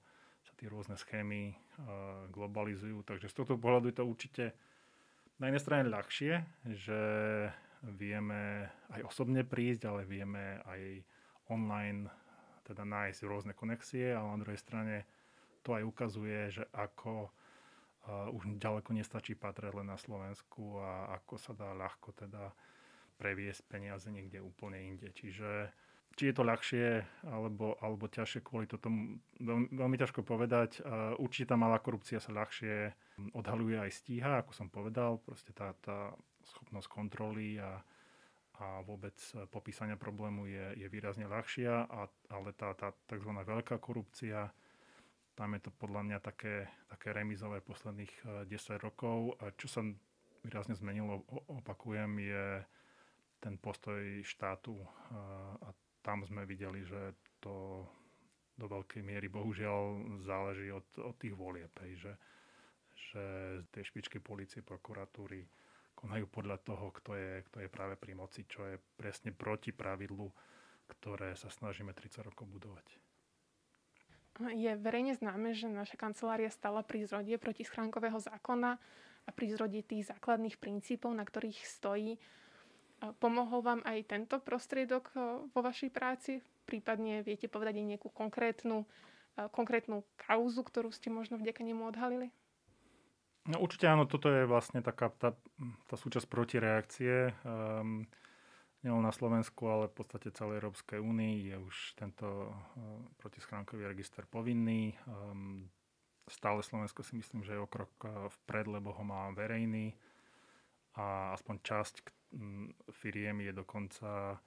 sa 0.47 0.53
tie 0.59 0.69
rôzne 0.71 0.95
schémy 0.99 1.55
uh, 1.55 2.27
globalizujú. 2.31 3.03
Takže 3.03 3.31
z 3.31 3.35
tohto 3.35 3.55
pohľadu 3.59 3.91
je 3.91 3.97
to 3.99 4.05
určite 4.07 4.45
na 5.43 5.51
jednej 5.51 5.63
strane 5.63 5.85
ľahšie, 5.91 6.33
že 6.75 7.01
vieme 7.83 8.71
aj 8.95 9.01
osobne 9.07 9.47
prísť, 9.47 9.91
ale 9.91 10.09
vieme 10.09 10.63
aj 10.65 11.03
online 11.53 12.09
teda 12.67 12.83
nájsť 12.83 13.21
rôzne 13.31 13.53
konexie, 13.55 14.11
ale 14.11 14.27
na 14.27 14.41
druhej 14.43 14.59
strane 14.59 14.97
to 15.63 15.75
aj 15.75 15.87
ukazuje, 15.87 16.51
že 16.51 16.65
ako 16.75 17.31
už 18.07 18.59
ďaleko 18.63 18.95
nestačí 18.95 19.35
patrať 19.35 19.75
len 19.75 19.91
na 19.91 19.99
Slovensku 19.99 20.79
a 20.79 21.19
ako 21.19 21.35
sa 21.37 21.53
dá 21.53 21.75
ľahko 21.75 22.15
teda 22.15 22.55
previesť 23.17 23.67
peniaze 23.67 24.07
niekde 24.13 24.39
úplne 24.39 24.79
inde. 24.79 25.11
Čiže 25.11 25.73
či 26.17 26.33
je 26.33 26.35
to 26.37 26.49
ľahšie 26.49 27.05
alebo, 27.29 27.77
alebo 27.85 28.09
ťažšie 28.09 28.41
kvôli 28.41 28.65
toto, 28.65 28.89
veľmi, 29.37 29.69
veľmi 29.69 29.97
ťažko 30.01 30.25
povedať. 30.25 30.81
Určite 31.21 31.53
tá 31.53 31.57
malá 31.61 31.77
korupcia 31.77 32.23
sa 32.23 32.33
ľahšie 32.33 32.95
odhaluje 33.37 33.77
aj 33.77 33.91
stíha, 33.93 34.41
ako 34.41 34.53
som 34.57 34.69
povedal. 34.73 35.21
Proste 35.21 35.53
tá, 35.53 35.77
tá 35.85 36.17
schopnosť 36.49 36.89
kontroly 36.89 37.61
a, 37.61 37.85
a 38.61 38.81
vôbec 38.85 39.17
popísania 39.53 40.01
problému 40.01 40.49
je, 40.49 40.81
je 40.81 40.87
výrazne 40.89 41.29
ľahšia, 41.29 41.85
a, 41.85 42.09
ale 42.33 42.51
tá, 42.57 42.73
tá 42.73 42.97
tzv. 43.13 43.33
veľká 43.33 43.77
korupcia, 43.77 44.49
tam 45.37 45.53
je 45.53 45.69
to 45.69 45.71
podľa 45.77 46.03
mňa 46.09 46.19
také, 46.25 46.65
také 46.89 47.13
remizové 47.13 47.61
posledných 47.61 48.49
10 48.49 48.49
eh, 48.49 48.81
rokov. 48.81 49.37
A 49.45 49.53
čo 49.53 49.69
sa 49.69 49.85
výrazne 50.41 50.73
zmenilo, 50.73 51.29
opakujem, 51.53 52.09
je 52.25 52.65
ten 53.39 53.61
postoj 53.61 54.01
štátu. 54.25 54.81
Eh, 54.81 54.89
a 55.61 55.69
tam 56.01 56.25
sme 56.25 56.49
videli, 56.49 56.83
že 56.89 57.21
to 57.39 57.85
do 58.57 58.65
veľkej 58.65 59.05
miery 59.05 59.29
bohužiaľ 59.29 60.17
záleží 60.25 60.73
od, 60.73 60.89
od 61.05 61.13
tých 61.21 61.37
volieb. 61.37 61.77
Že, 61.77 62.13
že 62.97 63.25
tie 63.69 63.83
špičky 63.85 64.25
policie, 64.25 64.65
prokuratúry 64.65 65.45
konajú 65.93 66.25
podľa 66.33 66.65
toho, 66.65 66.89
kto 66.97 67.13
je, 67.13 67.45
kto 67.53 67.61
je 67.61 67.69
práve 67.69 68.01
pri 68.01 68.17
moci, 68.17 68.49
čo 68.49 68.65
je 68.65 68.81
presne 68.97 69.37
proti 69.37 69.77
pravidlu, 69.77 70.33
ktoré 70.89 71.37
sa 71.37 71.53
snažíme 71.53 71.93
30 71.93 72.25
rokov 72.25 72.49
budovať. 72.49 72.87
Je 74.37 74.73
verejne 74.77 75.17
známe, 75.17 75.57
že 75.57 75.69
naša 75.69 75.97
kancelária 75.97 76.53
stala 76.53 76.85
pri 76.85 77.09
zrode 77.09 77.33
protischránkového 77.41 78.21
zákona 78.21 78.77
a 79.27 79.31
pri 79.33 79.47
zrode 79.57 79.81
tých 79.81 80.13
základných 80.13 80.61
princípov, 80.61 81.17
na 81.17 81.25
ktorých 81.25 81.65
stojí. 81.65 82.21
Pomohol 83.21 83.61
vám 83.61 83.81
aj 83.85 84.09
tento 84.09 84.37
prostriedok 84.41 85.13
vo 85.53 85.61
vašej 85.61 85.91
práci? 85.93 86.41
Prípadne 86.65 87.25
viete 87.25 87.49
povedať 87.49 87.81
aj 87.81 87.87
nejakú 87.97 88.09
konkrétnu, 88.13 88.85
konkrétnu 89.53 90.05
kauzu, 90.17 90.65
ktorú 90.65 90.89
ste 90.93 91.13
možno 91.13 91.37
vďaka 91.41 91.61
nemu 91.65 91.89
odhalili? 91.89 92.29
No, 93.47 93.63
určite 93.63 93.87
áno, 93.87 94.11
toto 94.11 94.27
je 94.27 94.43
vlastne 94.43 94.83
taká 94.83 95.13
tá, 95.15 95.39
tá 95.87 95.95
súčasť 95.95 96.27
protireakcie. 96.27 97.31
Um, 97.47 98.11
nielen 98.87 99.03
na 99.03 99.11
Slovensku, 99.11 99.67
ale 99.67 99.91
v 99.91 99.99
podstate 99.99 100.31
celej 100.31 100.63
Európskej 100.63 101.03
únii 101.03 101.51
je 101.51 101.57
už 101.59 101.77
tento 101.99 102.27
uh, 102.27 102.55
protischránkový 103.19 103.91
register 103.91 104.23
povinný. 104.31 104.95
Um, 105.11 105.67
stále 106.31 106.63
Slovensko 106.63 107.03
si 107.03 107.19
myslím, 107.19 107.43
že 107.43 107.59
je 107.59 107.61
o 107.61 107.67
krok 107.67 107.91
uh, 108.07 108.31
vpred, 108.31 108.71
lebo 108.71 108.95
ho 108.95 109.03
má 109.03 109.27
verejný 109.35 109.99
a 110.95 111.35
aspoň 111.35 111.55
časť 111.61 111.95
firiem 112.95 113.43
je 113.43 113.53
dokonca 113.53 114.39
uh, 114.39 114.41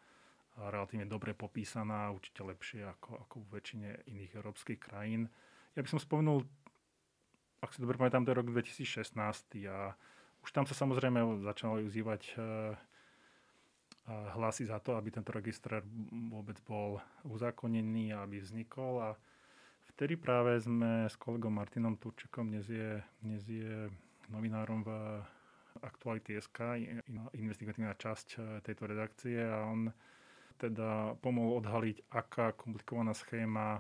relatívne 0.68 1.08
dobre 1.08 1.32
popísaná, 1.32 2.12
určite 2.12 2.44
lepšie 2.44 2.84
ako, 2.84 3.24
ako 3.24 3.36
v 3.44 3.52
väčšine 3.60 3.90
iných 4.12 4.32
európskych 4.36 4.80
krajín. 4.80 5.32
Ja 5.76 5.84
by 5.84 5.90
som 5.92 6.00
spomenul, 6.00 6.44
ak 7.64 7.72
si 7.72 7.80
dobre 7.80 7.96
pamätám, 7.96 8.28
to 8.28 8.36
je 8.36 8.40
rok 8.40 8.52
2016 8.52 9.16
a 9.72 9.96
už 10.44 10.50
tam 10.52 10.68
sa 10.68 10.76
samozrejme 10.76 11.44
začalo 11.44 11.84
uzývať 11.84 12.22
e, 12.32 12.34
hlasy 14.10 14.66
za 14.66 14.82
to, 14.82 14.98
aby 14.98 15.14
tento 15.14 15.30
register 15.30 15.86
vôbec 16.32 16.58
bol 16.66 16.98
uzákonený 17.30 18.14
a 18.14 18.26
aby 18.26 18.42
vznikol. 18.42 19.02
A 19.06 19.10
vtedy 19.94 20.18
práve 20.18 20.58
sme 20.62 21.06
s 21.06 21.16
kolegom 21.16 21.54
Martinom 21.54 21.98
Turčekom, 21.98 22.50
dnes 22.50 22.66
je, 22.70 23.02
dnes 23.22 23.44
je 23.46 23.90
novinárom 24.34 24.82
v 24.86 24.90
Aktuality 25.80 26.36
SK, 26.42 26.82
investigatívna 27.38 27.96
časť 27.96 28.28
e, 28.36 28.38
tejto 28.66 28.84
redakcie 28.90 29.40
a 29.40 29.64
on 29.64 29.88
teda 30.60 31.16
pomohol 31.24 31.64
odhaliť, 31.64 32.12
aká 32.12 32.52
komplikovaná 32.52 33.16
schéma, 33.16 33.80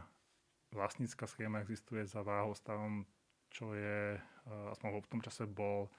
vlastnícka 0.71 1.27
schéma 1.27 1.59
existuje 1.59 2.07
za 2.07 2.23
váhostavom, 2.23 3.03
čo 3.51 3.75
je, 3.75 4.15
e, 4.15 4.19
aspoň 4.71 5.03
v 5.03 5.11
tom 5.11 5.21
čase 5.25 5.43
bol 5.43 5.91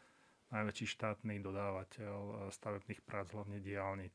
najväčší 0.51 0.87
štátny 0.99 1.39
dodávateľ 1.43 2.17
e, 2.19 2.35
stavebných 2.55 3.01
prác, 3.07 3.31
hlavne 3.35 3.63
diálnic. 3.63 4.15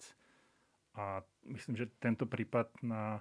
A 0.95 1.23
myslím, 1.51 1.75
že 1.75 1.91
tento 1.99 2.23
prípad, 2.23 2.71
na 2.83 3.19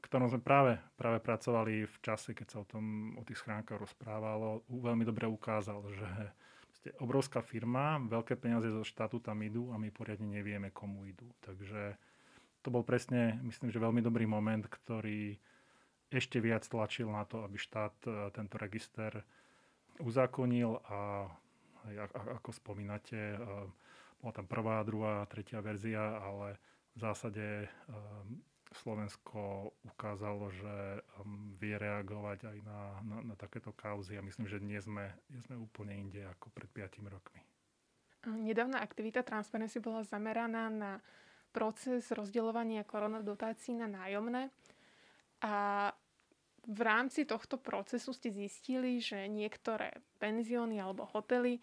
ktorom 0.00 0.30
sme 0.30 0.40
práve, 0.40 0.78
práve 0.96 1.18
pracovali 1.20 1.84
v 1.84 1.96
čase, 2.00 2.32
keď 2.32 2.46
sa 2.46 2.58
o, 2.62 2.66
tom, 2.68 3.16
o 3.20 3.22
tých 3.26 3.42
schránkach 3.42 3.76
rozprávalo, 3.76 4.64
veľmi 4.70 5.04
dobre 5.04 5.28
ukázal, 5.28 5.82
že 5.92 6.08
obrovská 7.02 7.42
firma, 7.42 7.98
veľké 7.98 8.38
peniaze 8.38 8.70
zo 8.70 8.86
štátu 8.86 9.18
tam 9.18 9.42
idú 9.42 9.74
a 9.74 9.80
my 9.80 9.90
poriadne 9.90 10.30
nevieme, 10.30 10.70
komu 10.70 11.04
idú. 11.10 11.26
Takže 11.42 11.98
to 12.62 12.68
bol 12.70 12.86
presne, 12.86 13.42
myslím, 13.42 13.74
že 13.74 13.82
veľmi 13.82 14.00
dobrý 14.00 14.24
moment, 14.24 14.62
ktorý 14.62 15.34
ešte 16.06 16.38
viac 16.38 16.62
tlačil 16.62 17.10
na 17.10 17.26
to, 17.26 17.42
aby 17.42 17.58
štát 17.58 17.96
e, 18.06 18.10
tento 18.30 18.56
register 18.62 19.26
uzákonil 19.98 20.78
a 20.86 21.26
ako 22.40 22.50
spomínate, 22.52 23.16
e, 23.16 23.38
bola 24.20 24.32
tam 24.32 24.46
prvá, 24.46 24.82
druhá, 24.82 25.26
tretia 25.30 25.62
verzia, 25.62 26.18
ale 26.18 26.58
v 26.96 26.98
zásade 26.98 27.46
e, 27.64 27.68
Slovensko 28.74 29.72
ukázalo, 29.86 30.50
že 30.50 31.00
um, 31.22 31.54
vie 31.56 31.78
reagovať 31.78 32.50
aj 32.50 32.58
na, 32.66 32.80
na, 33.06 33.16
na 33.32 33.34
takéto 33.38 33.70
kauzy 33.70 34.18
a 34.18 34.26
myslím, 34.26 34.50
že 34.50 34.58
dnes 34.58 34.84
sme, 34.84 35.14
dnes 35.30 35.46
sme 35.46 35.56
úplne 35.56 35.94
inde 35.94 36.26
ako 36.26 36.50
pred 36.50 36.68
5 36.90 36.98
rokmi. 37.06 37.40
Nedávna 38.26 38.82
aktivita 38.82 39.22
Transparency 39.22 39.78
bola 39.78 40.02
zameraná 40.02 40.66
na 40.66 40.98
proces 41.54 42.10
rozdeľovania 42.10 42.82
koronadotácií 42.82 43.78
na 43.78 43.86
nájomné 43.86 44.50
a 45.40 45.54
v 46.66 46.80
rámci 46.82 47.22
tohto 47.22 47.56
procesu 47.56 48.10
ste 48.10 48.34
zistili, 48.34 48.98
že 48.98 49.30
niektoré 49.30 50.02
penzióny 50.18 50.82
alebo 50.82 51.06
hotely 51.06 51.62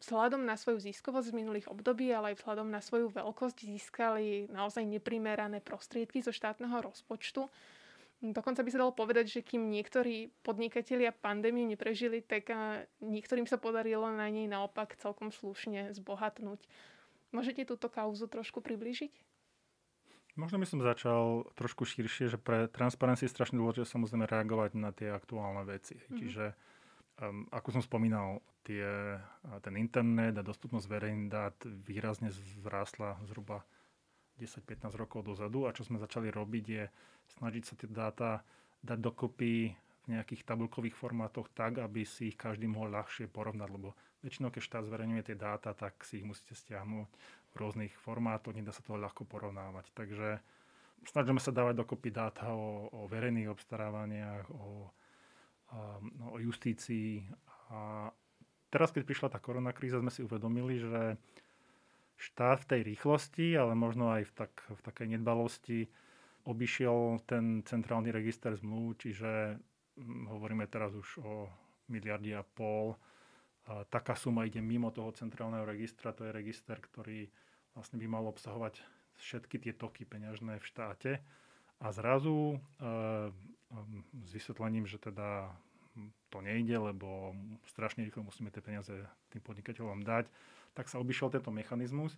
vzhľadom 0.00 0.46
na 0.46 0.54
svoju 0.54 0.80
ziskovosť 0.80 1.34
z 1.34 1.36
minulých 1.36 1.66
období, 1.68 2.08
ale 2.08 2.32
aj 2.32 2.40
vzhľadom 2.40 2.68
na 2.70 2.80
svoju 2.80 3.12
veľkosť 3.12 3.66
získali 3.66 4.48
naozaj 4.48 4.86
neprimerané 4.86 5.60
prostriedky 5.60 6.22
zo 6.22 6.30
štátneho 6.30 6.80
rozpočtu. 6.80 7.50
Dokonca 8.18 8.66
by 8.66 8.70
sa 8.70 8.82
dalo 8.82 8.94
povedať, 8.94 9.30
že 9.30 9.46
kým 9.46 9.70
niektorí 9.70 10.34
podnikatelia 10.42 11.14
pandémiu 11.14 11.66
neprežili, 11.66 12.18
tak 12.18 12.50
niektorým 12.98 13.46
sa 13.46 13.60
podarilo 13.60 14.10
na 14.10 14.26
nej 14.26 14.50
naopak 14.50 14.98
celkom 14.98 15.30
slušne 15.30 15.94
zbohatnúť. 15.94 16.58
Môžete 17.30 17.68
túto 17.68 17.86
kauzu 17.86 18.26
trošku 18.26 18.58
približiť? 18.58 19.27
Možno 20.38 20.62
by 20.62 20.66
som 20.70 20.78
začal 20.78 21.50
trošku 21.58 21.82
širšie, 21.82 22.30
že 22.30 22.38
pre 22.38 22.70
Transparency 22.70 23.26
je 23.26 23.34
strašne 23.34 23.58
dôležité 23.58 23.90
samozrejme 23.90 24.30
reagovať 24.30 24.70
na 24.78 24.94
tie 24.94 25.10
aktuálne 25.10 25.66
veci. 25.66 25.98
Mm-hmm. 25.98 26.14
Čiže 26.14 26.44
um, 27.18 27.50
ako 27.50 27.68
som 27.74 27.82
spomínal, 27.82 28.38
tie, 28.68 29.16
ten 29.64 29.80
internet 29.80 30.36
a 30.36 30.44
dostupnosť 30.44 30.86
verejných 30.92 31.32
dát 31.32 31.56
výrazne 31.64 32.28
zrástla 32.60 33.16
zhruba 33.24 33.64
10-15 34.36 34.92
rokov 34.92 35.24
dozadu 35.24 35.64
a 35.64 35.72
čo 35.72 35.88
sme 35.88 35.96
začali 35.96 36.28
robiť 36.28 36.64
je 36.68 36.84
snažiť 37.40 37.62
sa 37.64 37.74
tie 37.80 37.88
dáta 37.88 38.44
dať 38.84 38.98
dokopy 39.00 39.72
v 39.72 40.06
nejakých 40.06 40.44
tabulkových 40.44 40.94
formátoch 40.94 41.48
tak, 41.56 41.80
aby 41.80 42.04
si 42.04 42.28
ich 42.28 42.36
každý 42.36 42.68
mohol 42.68 42.92
ľahšie 42.92 43.32
porovnať, 43.32 43.68
lebo 43.72 43.96
väčšinou, 44.20 44.52
keď 44.52 44.62
štát 44.62 44.84
zverejňuje 44.84 45.22
tie 45.32 45.36
dáta, 45.36 45.72
tak 45.72 46.04
si 46.04 46.20
ich 46.20 46.28
musíte 46.28 46.52
stiahnuť 46.52 47.08
rôznych 47.56 47.94
formátoch, 48.02 48.52
nedá 48.52 48.74
sa 48.74 48.84
to 48.84 48.98
ľahko 48.98 49.24
porovnávať. 49.24 49.88
Takže 49.94 50.40
snažíme 51.06 51.40
sa 51.40 51.54
dávať 51.54 51.80
dokopy 51.80 52.10
dáta 52.10 52.52
o, 52.52 52.90
o 52.92 53.00
verejných 53.08 53.48
obstarávaniach, 53.48 54.50
o, 54.52 54.90
no, 56.18 56.26
o 56.34 56.38
justícii 56.40 57.24
a 57.70 58.10
teraz, 58.72 58.92
keď 58.92 59.02
prišla 59.04 59.28
tá 59.32 59.38
korona 59.40 59.72
kríza, 59.72 60.00
sme 60.00 60.12
si 60.12 60.24
uvedomili, 60.24 60.80
že 60.80 61.16
štát 62.18 62.66
v 62.66 62.68
tej 62.68 62.80
rýchlosti, 62.94 63.54
ale 63.54 63.78
možno 63.78 64.10
aj 64.10 64.26
v, 64.26 64.32
tak, 64.34 64.52
v 64.66 64.80
takej 64.82 65.06
nedbalosti 65.16 65.86
obišiel 66.48 67.22
ten 67.28 67.62
centrálny 67.62 68.10
register 68.10 68.56
zmluv, 68.56 68.98
čiže 68.98 69.60
hm, 70.00 70.32
hovoríme 70.32 70.66
teraz 70.66 70.96
už 70.96 71.22
o 71.22 71.46
miliardy 71.92 72.34
a 72.34 72.42
pol. 72.42 72.96
Taká 73.68 74.16
suma 74.16 74.48
ide 74.48 74.64
mimo 74.64 74.88
toho 74.88 75.12
centrálneho 75.12 75.68
registra, 75.68 76.16
to 76.16 76.24
je 76.24 76.32
register, 76.32 76.80
ktorý 76.80 77.28
vlastne 77.76 78.00
by 78.00 78.06
mal 78.08 78.24
obsahovať 78.32 78.80
všetky 79.20 79.60
tie 79.60 79.72
toky 79.76 80.08
peňažné 80.08 80.56
v 80.56 80.68
štáte. 80.68 81.10
A 81.78 81.92
zrazu 81.92 82.56
e, 82.56 82.58
s 84.24 84.30
vysvetlením, 84.32 84.88
že 84.88 84.98
teda 84.98 85.52
to 86.30 86.38
nejde, 86.40 86.78
lebo 86.78 87.34
strašne 87.68 88.06
rýchlo 88.06 88.24
musíme 88.24 88.48
tie 88.48 88.62
peniaze 88.62 88.94
tým 89.28 89.42
podnikateľom 89.42 90.00
dať, 90.04 90.30
tak 90.72 90.86
sa 90.86 91.02
obišiel 91.02 91.28
tento 91.28 91.50
mechanizmus. 91.50 92.14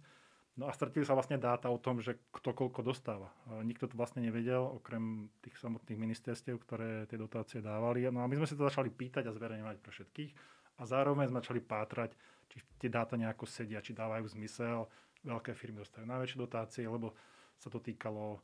No 0.58 0.66
a 0.68 0.74
stratili 0.74 1.06
sa 1.06 1.14
vlastne 1.16 1.40
dáta 1.40 1.70
o 1.70 1.78
tom, 1.80 2.02
že 2.02 2.18
kto 2.34 2.52
koľko 2.52 2.82
dostáva. 2.82 3.30
Nikto 3.62 3.88
to 3.88 3.94
vlastne 3.96 4.20
nevedel, 4.20 4.60
okrem 4.60 5.30
tých 5.40 5.56
samotných 5.56 5.96
ministerstiev, 5.96 6.58
ktoré 6.60 7.06
tie 7.06 7.16
dotácie 7.16 7.62
dávali. 7.62 8.04
No 8.10 8.20
a 8.20 8.28
my 8.28 8.34
sme 8.36 8.46
si 8.50 8.58
to 8.58 8.66
začali 8.66 8.90
pýtať 8.90 9.30
a 9.30 9.32
zverejňovať 9.32 9.76
pre 9.78 9.92
všetkých. 9.94 10.32
A 10.80 10.88
zároveň 10.88 11.28
sme 11.28 11.44
začali 11.44 11.60
pátrať, 11.60 12.16
či 12.48 12.64
tie 12.80 12.88
dáta 12.88 13.20
nejako 13.20 13.44
sedia, 13.44 13.84
či 13.84 13.92
dávajú 13.92 14.24
zmysel. 14.32 14.88
Veľké 15.20 15.52
firmy 15.52 15.84
dostajú 15.84 16.08
najväčšie 16.08 16.38
dotácie, 16.40 16.84
lebo 16.88 17.12
sa 17.60 17.68
to 17.68 17.76
týkalo 17.76 18.40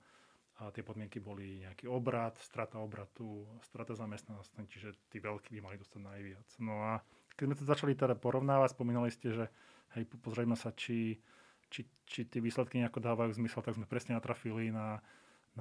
a 0.57 0.73
tie 0.73 0.81
podmienky 0.81 1.21
boli 1.21 1.61
nejaký 1.69 1.85
obrad, 1.85 2.41
strata 2.41 2.81
obratu, 2.81 3.45
strata 3.61 3.93
zamestnanosti, 3.93 4.57
čiže 4.65 4.97
tí 5.13 5.21
veľkí 5.21 5.53
by 5.53 5.61
mali 5.61 5.77
dostať 5.77 6.01
najviac. 6.01 6.49
No 6.65 6.81
a 6.81 7.05
keď 7.37 7.45
sme 7.45 7.59
to 7.61 7.65
začali 7.69 7.93
teda 7.93 8.17
porovnávať, 8.17 8.73
spomínali 8.73 9.13
ste, 9.13 9.37
že 9.37 9.45
hej, 9.93 10.09
pozrieme 10.25 10.57
sa, 10.57 10.73
či, 10.73 11.21
či, 11.69 11.85
či 12.09 12.25
tie 12.25 12.41
výsledky 12.41 12.81
nejako 12.81 13.05
dávajú 13.05 13.37
zmysel, 13.37 13.61
tak 13.61 13.77
sme 13.77 13.85
presne 13.85 14.17
natrafili 14.17 14.73
na, 14.73 15.05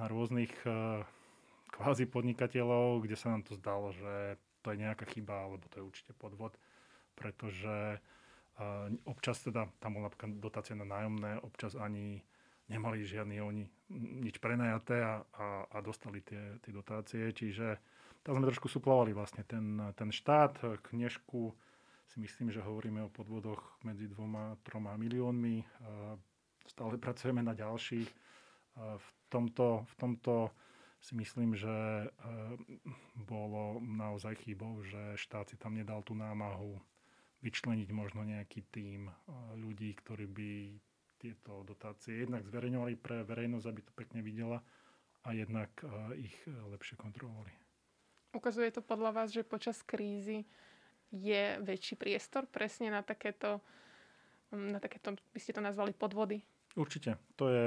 na 0.00 0.08
rôznych 0.08 0.52
uh, 0.64 1.04
kvázi 1.76 2.08
podnikateľov, 2.08 3.04
kde 3.04 3.16
sa 3.20 3.36
nám 3.36 3.44
to 3.44 3.52
zdalo, 3.60 3.92
že 3.92 4.40
to 4.66 4.74
je 4.74 4.82
nejaká 4.82 5.06
chyba, 5.06 5.46
alebo 5.46 5.62
to 5.70 5.78
je 5.78 5.86
určite 5.86 6.12
podvod, 6.18 6.58
pretože 7.14 8.02
občas 9.06 9.38
teda 9.46 9.70
tam 9.78 9.94
bola 9.94 10.10
napríklad 10.10 10.42
dotácia 10.42 10.74
na 10.74 10.82
nájomné, 10.82 11.38
občas 11.46 11.78
ani 11.78 12.18
nemali 12.66 13.06
žiadny 13.06 13.38
oni 13.38 13.62
nič 13.94 14.42
prenajaté 14.42 14.98
a, 14.98 15.22
a, 15.22 15.46
a 15.70 15.76
dostali 15.78 16.18
tie, 16.18 16.58
tie 16.58 16.72
dotácie. 16.74 17.30
Čiže 17.30 17.78
tam 18.26 18.42
sme 18.42 18.50
trošku 18.50 18.66
suplovali 18.66 19.14
vlastne 19.14 19.46
ten, 19.46 19.78
ten 19.94 20.10
štát. 20.10 20.82
Knežku 20.90 21.54
si 22.10 22.16
myslím, 22.18 22.50
že 22.50 22.64
hovoríme 22.64 23.06
o 23.06 23.12
podvodoch 23.14 23.62
medzi 23.86 24.10
dvoma, 24.10 24.58
troma 24.66 24.98
miliónmi. 24.98 25.62
Stále 26.66 26.98
pracujeme 27.04 27.46
na 27.46 27.54
ďalších. 27.54 28.08
V 28.76 29.08
tomto, 29.30 29.86
v 29.86 29.94
tomto 29.94 30.50
si 31.00 31.12
myslím, 31.14 31.54
že 31.54 32.08
bolo 33.14 33.78
naozaj 33.78 34.42
chybou, 34.42 34.82
že 34.82 35.14
štát 35.20 35.52
si 35.52 35.56
tam 35.60 35.76
nedal 35.78 36.02
tú 36.02 36.16
námahu 36.16 36.80
vyčleniť 37.44 37.88
možno 37.94 38.26
nejaký 38.26 38.64
tím 38.74 39.12
ľudí, 39.54 39.94
ktorí 39.94 40.26
by 40.26 40.50
tieto 41.16 41.64
dotácie 41.64 42.24
jednak 42.24 42.44
zverejňovali 42.44 42.94
pre 43.00 43.24
verejnosť, 43.24 43.66
aby 43.66 43.80
to 43.82 43.92
pekne 43.96 44.20
videla 44.20 44.60
a 45.26 45.34
jednak 45.34 45.70
eh, 45.82 46.28
ich 46.28 46.36
eh, 46.46 46.52
lepšie 46.52 46.94
kontrolovali. 47.00 47.50
Ukazuje 48.36 48.68
to 48.68 48.84
podľa 48.84 49.10
vás, 49.16 49.28
že 49.32 49.48
počas 49.48 49.80
krízy 49.80 50.44
je 51.08 51.56
väčší 51.64 51.96
priestor 51.96 52.44
presne 52.44 52.92
na 52.92 53.00
takéto, 53.00 53.64
na 54.52 54.76
takéto, 54.76 55.16
by 55.32 55.40
ste 55.40 55.56
to 55.56 55.64
nazvali, 55.64 55.96
podvody? 55.96 56.44
Určite. 56.76 57.16
To 57.40 57.48
je 57.48 57.64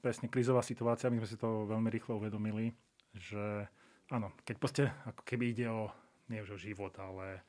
presne 0.00 0.32
krízová 0.32 0.64
situácia. 0.64 1.12
My 1.12 1.20
sme 1.22 1.30
si 1.30 1.38
to 1.38 1.68
veľmi 1.68 1.92
rýchlo 1.92 2.16
uvedomili, 2.16 2.72
že 3.14 3.68
áno, 4.10 4.32
keď 4.42 4.56
proste 4.56 4.82
ako 5.06 5.22
keby 5.22 5.44
ide 5.52 5.66
o, 5.68 5.92
nie 6.32 6.40
o 6.40 6.56
život, 6.56 6.96
ale 6.98 7.44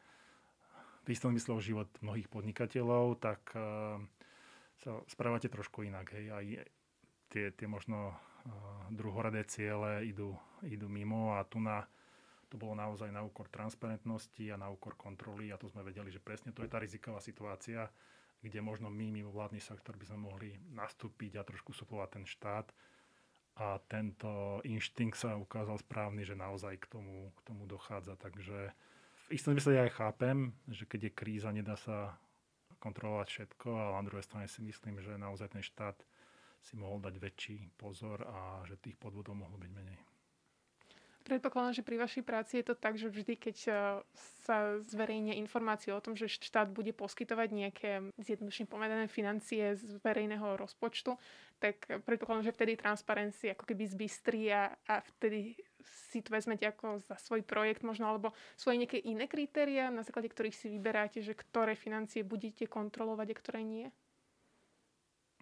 v 1.07 1.17
istom 1.17 1.33
o 1.33 1.63
život 1.63 1.89
mnohých 2.05 2.29
podnikateľov, 2.29 3.17
tak 3.17 3.41
uh, 3.57 3.97
sa 4.77 5.01
správate 5.09 5.49
trošku 5.49 5.81
inak. 5.81 6.13
Hej. 6.13 6.25
Aj 6.29 6.45
tie, 7.33 7.49
tie 7.57 7.65
možno 7.65 8.13
druhoradé 8.89 9.45
ciele 9.45 10.05
idú, 10.09 10.33
idú 10.65 10.89
mimo 10.89 11.37
a 11.37 11.45
tu 11.45 11.61
na, 11.61 11.85
to 12.49 12.57
bolo 12.57 12.73
naozaj 12.73 13.13
na 13.13 13.21
úkor 13.21 13.47
transparentnosti 13.47 14.41
a 14.49 14.57
na 14.57 14.67
úkor 14.67 14.97
kontroly 14.97 15.53
a 15.53 15.61
to 15.61 15.69
sme 15.69 15.85
vedeli, 15.85 16.09
že 16.09 16.23
presne 16.23 16.49
to 16.49 16.65
je 16.65 16.71
tá 16.71 16.81
riziková 16.81 17.21
situácia, 17.21 17.85
kde 18.41 18.59
možno 18.61 18.89
my, 18.89 19.13
mimo 19.13 19.29
vládny 19.29 19.61
sektor, 19.61 19.93
by 19.97 20.05
sme 20.09 20.19
mohli 20.25 20.57
nastúpiť 20.73 21.37
a 21.37 21.45
trošku 21.45 21.71
suplovať 21.71 22.09
ten 22.19 22.25
štát. 22.25 22.67
A 23.61 23.77
tento 23.85 24.59
inštinkt 24.65 25.19
sa 25.19 25.37
ukázal 25.37 25.77
správny, 25.77 26.25
že 26.25 26.33
naozaj 26.33 26.81
k 26.81 26.85
tomu, 26.89 27.29
k 27.37 27.39
tomu 27.45 27.69
dochádza. 27.69 28.17
Takže 28.17 28.73
v 29.29 29.29
istom 29.35 29.53
zmysle 29.53 29.77
ja 29.77 29.83
aj 29.85 29.95
chápem, 29.95 30.51
že 30.65 30.89
keď 30.89 31.07
je 31.07 31.17
kríza, 31.17 31.49
nedá 31.53 31.77
sa 31.77 32.17
kontrolovať 32.81 33.27
všetko, 33.29 33.69
ale 33.69 33.91
na 34.01 34.05
druhej 34.09 34.25
strane 34.25 34.47
si 34.49 34.65
myslím, 34.65 34.97
že 34.97 35.21
naozaj 35.21 35.53
ten 35.53 35.61
štát 35.61 36.01
si 36.65 36.73
mohol 36.73 36.97
dať 36.97 37.15
väčší 37.21 37.55
pozor 37.77 38.25
a 38.25 38.65
že 38.65 38.81
tých 38.81 38.97
podvodov 38.97 39.37
mohlo 39.37 39.57
byť 39.61 39.71
menej. 39.73 39.99
Predpokladám, 41.21 41.77
že 41.77 41.85
pri 41.85 42.01
vašej 42.01 42.23
práci 42.25 42.53
je 42.59 42.65
to 42.65 42.75
tak, 42.75 42.97
že 42.97 43.05
vždy, 43.05 43.37
keď 43.37 43.57
e, 43.69 43.71
sa 44.41 44.81
zverejnia 44.89 45.37
informácie 45.37 45.93
o 45.93 46.01
tom, 46.01 46.17
že 46.17 46.25
štát 46.25 46.73
bude 46.73 46.89
poskytovať 46.97 47.49
nejaké 47.53 47.91
zjednodušene 48.17 48.65
povedané 48.65 49.05
financie 49.05 49.77
z 49.77 50.01
verejného 50.01 50.57
rozpočtu, 50.57 51.15
tak 51.61 51.85
predpokladám, 52.09 52.49
že 52.49 52.55
vtedy 52.57 52.73
transparency 52.73 53.53
ako 53.53 53.69
keby 53.69 53.83
zbystrí 53.85 54.49
a, 54.49 54.73
a 54.89 55.05
vtedy 55.15 55.53
si 56.09 56.25
to 56.25 56.33
vezmete 56.33 56.65
ako 56.65 56.97
za 57.05 57.15
svoj 57.21 57.45
projekt 57.45 57.85
možno, 57.85 58.09
alebo 58.09 58.33
svoje 58.57 58.81
nejaké 58.81 58.97
iné 59.05 59.29
kritéria, 59.29 59.93
na 59.93 60.01
základe 60.01 60.27
ktorých 60.27 60.57
si 60.57 60.67
vyberáte, 60.73 61.21
že 61.21 61.37
ktoré 61.37 61.77
financie 61.77 62.25
budete 62.25 62.65
kontrolovať 62.65 63.27
a 63.29 63.39
ktoré 63.39 63.61
nie? 63.61 63.87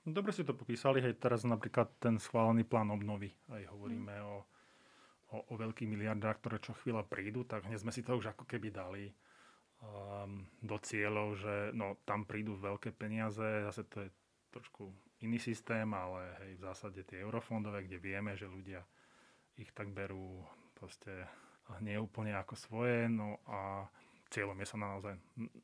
Dobre 0.03 0.35
si 0.35 0.43
to 0.43 0.55
popísali, 0.55 0.99
hej, 0.99 1.15
teraz 1.19 1.47
napríklad 1.47 1.91
ten 2.03 2.19
schválený 2.19 2.67
plán 2.67 2.91
obnovy, 2.91 3.31
aj 3.51 3.63
hovoríme 3.71 4.15
mm. 4.15 4.25
o 4.25 4.35
o, 5.31 5.37
o 5.49 5.53
veľkých 5.55 5.89
miliardách, 5.89 6.41
ktoré 6.41 6.57
čo 6.61 6.73
chvíľa 6.81 7.05
prídu, 7.05 7.45
tak 7.45 7.65
hneď 7.65 7.79
sme 7.81 7.93
si 7.93 8.01
to 8.01 8.17
už 8.17 8.33
ako 8.33 8.45
keby 8.49 8.73
dali 8.73 9.13
um, 9.81 10.45
do 10.61 10.77
cieľov, 10.81 11.37
že 11.37 11.55
no, 11.73 11.97
tam 12.03 12.25
prídu 12.25 12.57
veľké 12.57 12.93
peniaze, 12.93 13.65
zase 13.65 13.85
to 13.87 14.07
je 14.07 14.09
trošku 14.49 14.89
iný 15.21 15.37
systém, 15.37 15.85
ale 15.93 16.33
hej, 16.41 16.51
v 16.57 16.65
zásade 16.65 17.01
tie 17.05 17.21
eurofondové, 17.21 17.85
kde 17.85 18.01
vieme, 18.01 18.33
že 18.33 18.49
ľudia 18.49 18.81
ich 19.59 19.69
tak 19.75 19.91
berú 19.91 20.41
proste 20.73 21.27
nie 21.85 21.99
ako 21.99 22.55
svoje, 22.57 23.05
no 23.05 23.37
a 23.45 23.85
cieľom 24.33 24.57
je 24.57 24.67
sa 24.67 24.77
naozaj 24.81 25.13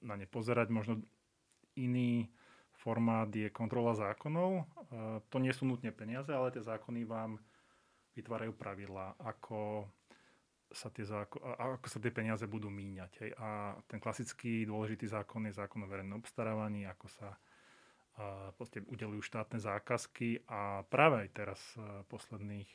na 0.06 0.14
ne 0.14 0.28
pozerať. 0.30 0.70
Možno 0.70 1.02
iný 1.74 2.30
formát 2.78 3.26
je 3.32 3.50
kontrola 3.50 3.98
zákonov. 3.98 4.70
Uh, 4.92 5.24
to 5.34 5.42
nie 5.42 5.50
sú 5.56 5.66
nutne 5.66 5.90
peniaze, 5.90 6.30
ale 6.30 6.54
tie 6.54 6.62
zákony 6.62 7.08
vám 7.10 7.42
vytvárajú 8.16 8.56
pravidlá, 8.56 9.20
ako 9.20 9.86
sa 10.72 10.90
tie, 10.90 11.06
záko- 11.06 11.44
ako 11.44 11.88
sa 11.88 12.00
tie 12.02 12.12
peniaze 12.12 12.44
budú 12.50 12.68
míňať. 12.74 13.12
Hej. 13.22 13.32
A 13.38 13.78
ten 13.86 14.02
klasický 14.02 14.66
dôležitý 14.66 15.08
zákon 15.08 15.46
je 15.48 15.56
zákon 15.56 15.84
o 15.84 15.88
verejnom 15.88 16.20
obstarávaní, 16.20 16.90
ako 16.90 17.08
sa 17.12 17.30
a, 18.16 18.52
udelujú 18.88 19.22
štátne 19.22 19.60
zákazky 19.60 20.48
a 20.48 20.88
práve 20.88 21.28
aj 21.28 21.30
teraz 21.36 21.60
a, 21.76 22.02
posledných 22.08 22.68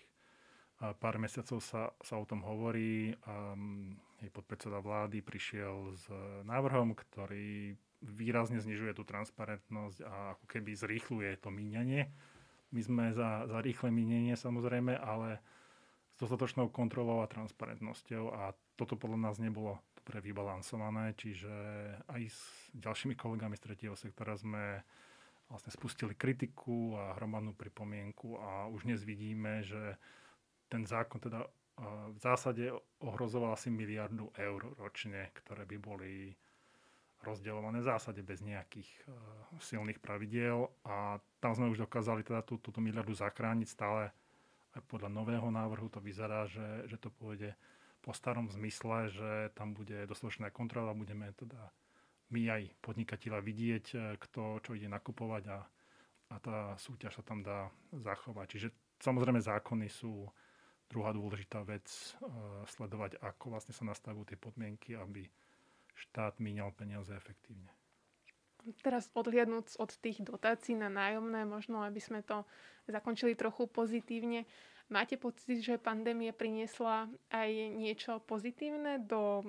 a, 0.81 0.93
pár 0.95 1.17
mesiacov 1.19 1.59
sa, 1.65 1.91
sa 2.01 2.15
o 2.21 2.25
tom 2.29 2.45
hovorí. 2.47 3.17
A, 3.25 3.57
jej 4.21 4.29
podpredseda 4.29 4.85
vlády 4.85 5.25
prišiel 5.25 5.97
s 5.97 6.05
návrhom, 6.45 6.93
ktorý 6.93 7.73
výrazne 8.05 8.61
znižuje 8.61 8.97
tú 8.97 9.05
transparentnosť 9.05 9.99
a 10.05 10.37
ako 10.37 10.45
keby 10.45 10.77
zrýchluje 10.77 11.37
to 11.41 11.49
míňanie 11.53 12.09
my 12.71 12.81
sme 12.81 13.05
za, 13.15 13.47
za 13.51 13.59
rýchle 13.63 13.91
minenie 13.91 14.35
samozrejme, 14.39 14.95
ale 14.99 15.43
s 16.15 16.19
dostatočnou 16.23 16.71
kontrolou 16.71 17.23
a 17.23 17.31
transparentnosťou 17.31 18.25
a 18.35 18.55
toto 18.79 18.95
podľa 18.95 19.19
nás 19.31 19.37
nebolo 19.43 19.79
dobre 20.01 20.23
vybalansované, 20.25 21.13
čiže 21.15 21.53
aj 22.09 22.23
s 22.29 22.41
ďalšími 22.75 23.15
kolegami 23.15 23.55
z 23.59 23.65
tretieho 23.69 23.95
sektora 23.95 24.35
sme 24.35 24.81
vlastne 25.51 25.75
spustili 25.75 26.15
kritiku 26.15 26.95
a 26.95 27.19
hromadnú 27.19 27.59
pripomienku 27.59 28.39
a 28.39 28.71
už 28.71 28.87
dnes 28.87 29.03
vidíme, 29.03 29.67
že 29.67 29.99
ten 30.71 30.87
zákon 30.87 31.19
teda 31.19 31.43
v 32.15 32.19
zásade 32.21 32.71
ohrozoval 33.01 33.57
asi 33.57 33.73
miliardu 33.73 34.31
eur 34.37 34.77
ročne, 34.77 35.33
ktoré 35.33 35.65
by 35.65 35.77
boli 35.81 36.37
rozdeľované 37.21 37.85
zásade 37.85 38.25
bez 38.25 38.41
nejakých 38.41 38.89
uh, 39.07 39.15
silných 39.61 40.01
pravidiel. 40.01 40.69
A 40.85 41.21
tam 41.39 41.53
sme 41.53 41.69
už 41.69 41.85
dokázali 41.85 42.25
teda 42.25 42.41
tú, 42.41 42.57
túto 42.61 42.81
miliardu 42.81 43.13
zachrániť. 43.13 43.69
Stále 43.69 44.13
aj 44.77 44.83
podľa 44.87 45.11
nového 45.11 45.49
návrhu 45.51 45.91
to 45.91 45.99
vyzerá, 45.99 46.47
že, 46.47 46.87
že 46.87 46.97
to 46.97 47.11
pôjde 47.11 47.53
po 48.01 48.17
starom 48.17 48.49
zmysle, 48.49 49.13
že 49.13 49.31
tam 49.53 49.77
bude 49.77 50.09
dostatočná 50.09 50.49
kontrola, 50.49 50.97
budeme 50.97 51.29
teda 51.37 51.69
my 52.31 52.41
aj 52.49 52.63
podnikateľa 52.81 53.39
vidieť, 53.43 53.87
e, 53.93 53.97
kto 54.17 54.63
čo 54.65 54.73
ide 54.73 54.89
nakupovať 54.89 55.43
a, 55.53 55.59
a 56.33 56.35
tá 56.39 56.59
súťaž 56.79 57.21
sa 57.21 57.25
tam 57.27 57.45
dá 57.45 57.69
zachovať. 57.93 58.47
Čiže 58.57 58.69
samozrejme 59.03 59.43
zákony 59.43 59.91
sú 59.91 60.31
druhá 60.91 61.15
dôležitá 61.15 61.63
vec, 61.63 61.87
uh, 62.19 62.67
sledovať, 62.67 63.23
ako 63.23 63.55
vlastne 63.55 63.71
sa 63.71 63.87
nastavujú 63.87 64.27
tie 64.27 64.35
podmienky, 64.35 64.99
aby 64.99 65.23
štát 66.09 66.41
míňal 66.41 66.73
peniaze 66.73 67.13
efektívne. 67.13 67.69
Teraz 68.85 69.09
odhliadnúť 69.17 69.81
od 69.81 69.91
tých 70.05 70.21
dotácií 70.21 70.77
na 70.77 70.93
nájomné, 70.93 71.49
možno 71.49 71.81
aby 71.81 71.97
sme 71.97 72.21
to 72.21 72.45
zakončili 72.89 73.33
trochu 73.33 73.65
pozitívne. 73.69 74.45
Máte 74.93 75.17
pocit, 75.17 75.65
že 75.65 75.81
pandémia 75.81 76.37
priniesla 76.37 77.09
aj 77.33 77.51
niečo 77.73 78.21
pozitívne 78.27 79.01
do 79.01 79.49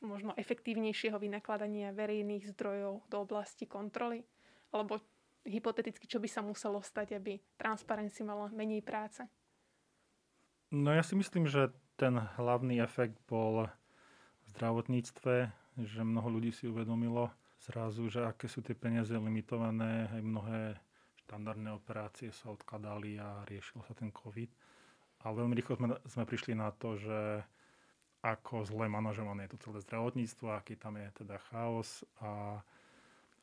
možno 0.00 0.32
efektívnejšieho 0.38 1.18
vynakladania 1.18 1.90
verejných 1.92 2.54
zdrojov 2.54 3.04
do 3.10 3.16
oblasti 3.18 3.66
kontroly? 3.66 4.22
Alebo 4.70 5.02
hypoteticky, 5.44 6.06
čo 6.06 6.22
by 6.22 6.28
sa 6.30 6.40
muselo 6.40 6.78
stať, 6.80 7.18
aby 7.18 7.40
Transparency 7.58 8.22
mala 8.22 8.48
menej 8.54 8.80
práce? 8.84 9.26
No 10.68 10.92
ja 10.92 11.00
si 11.00 11.16
myslím, 11.16 11.48
že 11.48 11.72
ten 11.96 12.20
hlavný 12.38 12.78
efekt 12.78 13.16
bol 13.26 13.66
v 13.66 14.46
zdravotníctve, 14.54 15.34
že 15.78 16.02
mnoho 16.02 16.38
ľudí 16.38 16.50
si 16.50 16.66
uvedomilo 16.66 17.30
zrazu, 17.62 18.10
že 18.10 18.26
aké 18.26 18.50
sú 18.50 18.62
tie 18.62 18.74
peniaze 18.74 19.14
limitované, 19.14 20.10
aj 20.10 20.22
mnohé 20.22 20.60
štandardné 21.26 21.70
operácie 21.74 22.30
sa 22.34 22.50
odkladali 22.50 23.18
a 23.20 23.44
riešil 23.46 23.84
sa 23.84 23.94
ten 23.94 24.10
COVID. 24.10 24.50
Ale 25.26 25.32
veľmi 25.34 25.54
rýchlo 25.58 25.74
sme, 25.76 25.88
sme 26.06 26.24
prišli 26.24 26.54
na 26.54 26.70
to, 26.70 26.94
že 26.94 27.42
ako 28.22 28.66
zle 28.66 28.90
manažované 28.90 29.46
je 29.46 29.54
to 29.54 29.70
celé 29.70 29.78
zdravotníctvo, 29.86 30.46
aký 30.50 30.74
tam 30.74 30.98
je 30.98 31.06
teda 31.22 31.38
chaos 31.50 32.02
a 32.18 32.62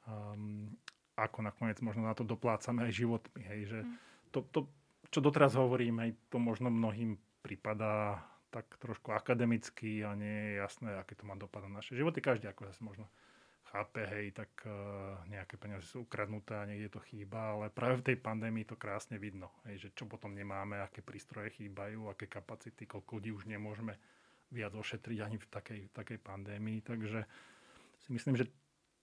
um, 0.08 0.68
ako 1.16 1.48
nakoniec 1.48 1.80
možno 1.80 2.04
na 2.04 2.12
to 2.12 2.28
doplácame 2.28 2.84
aj 2.84 2.92
životmi. 2.92 3.42
Hej, 3.48 3.62
že 3.72 3.80
mm. 3.88 3.96
to, 4.36 4.40
to, 4.52 4.60
čo 5.12 5.24
doteraz 5.24 5.56
hovorím, 5.56 6.04
aj 6.04 6.12
to 6.28 6.38
možno 6.44 6.68
mnohým 6.68 7.16
prípada 7.40 8.20
tak 8.56 8.80
trošku 8.80 9.12
akademicky 9.12 10.00
a 10.08 10.16
nie 10.16 10.32
je 10.32 10.64
jasné, 10.64 10.96
aké 10.96 11.20
to 11.20 11.28
má 11.28 11.36
dopad 11.36 11.68
na 11.68 11.84
naše 11.84 12.00
životy. 12.00 12.24
Každý 12.24 12.48
ako 12.48 12.72
zase 12.72 12.80
možno 12.88 13.12
chápe, 13.68 14.08
hej, 14.08 14.32
tak 14.32 14.48
uh, 14.64 15.20
nejaké 15.28 15.60
peniaze 15.60 15.84
sú 15.92 16.08
ukradnuté 16.08 16.56
a 16.56 16.64
niekde 16.64 16.96
to 16.96 17.04
chýba, 17.04 17.60
ale 17.60 17.68
práve 17.68 18.00
v 18.00 18.08
tej 18.08 18.18
pandémii 18.24 18.64
to 18.64 18.80
krásne 18.80 19.20
vidno, 19.20 19.52
hej, 19.68 19.84
že 19.84 19.90
čo 19.92 20.08
potom 20.08 20.32
nemáme, 20.32 20.80
aké 20.80 21.04
prístroje 21.04 21.52
chýbajú, 21.60 22.08
aké 22.08 22.32
kapacity, 22.32 22.88
koľko 22.88 23.20
ľudí 23.20 23.36
už 23.36 23.52
nemôžeme 23.52 24.00
viac 24.56 24.72
ošetriť 24.72 25.20
ani 25.20 25.36
v 25.36 25.48
takej, 25.52 25.82
takej 25.92 26.20
pandémii, 26.24 26.80
takže 26.88 27.28
si 28.08 28.10
myslím, 28.16 28.40
že 28.40 28.48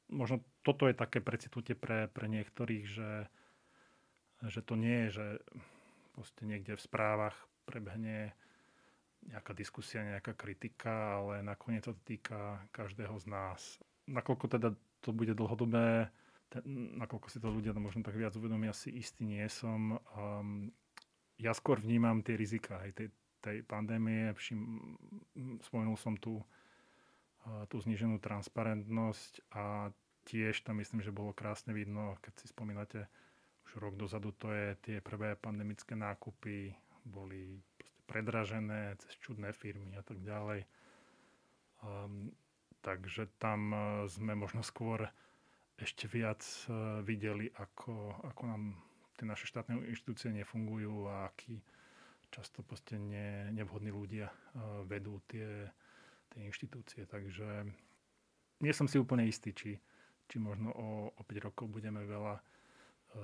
možno 0.08 0.40
toto 0.64 0.88
je 0.88 0.96
také 0.96 1.20
precitutie 1.20 1.76
pre, 1.76 2.08
pre 2.08 2.24
niektorých, 2.32 2.84
že, 2.88 3.28
že 4.48 4.60
to 4.64 4.80
nie 4.80 5.08
je, 5.08 5.20
že 5.20 5.26
proste 6.16 6.48
niekde 6.48 6.80
v 6.80 6.84
správach 6.88 7.36
prebehne 7.68 8.32
nejaká 9.28 9.52
diskusia, 9.54 10.02
nejaká 10.02 10.34
kritika, 10.34 11.22
ale 11.22 11.44
nakoniec 11.46 11.86
to 11.86 11.94
týka 12.02 12.62
každého 12.74 13.14
z 13.22 13.26
nás. 13.30 13.60
Nakoľko 14.10 14.46
teda 14.58 14.68
to 15.02 15.10
bude 15.14 15.34
dlhodobé, 15.34 16.10
ten, 16.52 16.62
nakoľko 17.00 17.26
si 17.32 17.38
to 17.40 17.48
ľudia 17.48 17.72
možno 17.78 18.04
tak 18.04 18.18
viac 18.18 18.36
uvedomia, 18.36 18.76
si 18.76 18.92
istý 18.92 19.24
nie 19.24 19.46
som. 19.48 19.96
Um, 20.12 20.68
ja 21.40 21.56
skôr 21.56 21.80
vnímam 21.80 22.20
tie 22.20 22.36
rizika 22.36 22.82
aj 22.84 22.90
tej, 22.92 23.08
tej 23.40 23.58
pandémie. 23.64 24.36
Všim, 24.36 24.60
spomenul 25.64 25.96
som 25.96 26.14
tu 26.20 26.38
uh, 26.38 27.64
tú 27.72 27.80
zniženú 27.80 28.20
transparentnosť 28.20 29.48
a 29.56 29.90
tiež 30.28 30.62
tam 30.62 30.78
myslím, 30.78 31.02
že 31.02 31.14
bolo 31.14 31.34
krásne 31.34 31.72
vidno, 31.74 32.20
keď 32.22 32.32
si 32.36 32.46
spomínate, 32.52 33.08
už 33.66 33.80
rok 33.80 33.94
dozadu 33.96 34.30
to 34.36 34.52
je 34.52 34.76
tie 34.84 34.96
prvé 35.02 35.34
pandemické 35.34 35.96
nákupy, 35.96 36.76
boli 37.02 37.58
predražené 38.12 39.00
cez 39.00 39.16
čudné 39.24 39.56
firmy 39.56 39.96
a 39.96 40.04
tak 40.04 40.20
ďalej. 40.20 40.68
Um, 41.80 42.36
takže 42.84 43.32
tam 43.40 43.72
sme 44.12 44.36
možno 44.36 44.60
skôr 44.60 45.08
ešte 45.80 46.04
viac 46.04 46.44
videli, 47.02 47.48
ako, 47.56 48.20
ako 48.28 48.42
nám 48.44 48.62
tie 49.16 49.24
naše 49.24 49.48
štátne 49.48 49.80
inštitúcie 49.88 50.30
nefungujú 50.30 51.08
a 51.08 51.32
aký 51.32 51.58
často 52.28 52.60
proste 52.64 53.00
ne, 53.00 53.48
nevhodní 53.52 53.92
ľudia 53.92 54.30
vedú 54.88 55.20
tie, 55.28 55.68
tie 56.32 56.40
inštitúcie. 56.48 57.04
Takže 57.08 57.66
nie 58.62 58.72
som 58.72 58.86
si 58.86 58.96
úplne 58.96 59.26
istý, 59.26 59.52
či, 59.52 59.76
či 60.28 60.36
možno 60.38 60.70
o, 60.72 60.88
o 61.12 61.22
5 61.24 61.46
rokov 61.50 61.66
budeme 61.68 62.04
veľa 62.06 62.40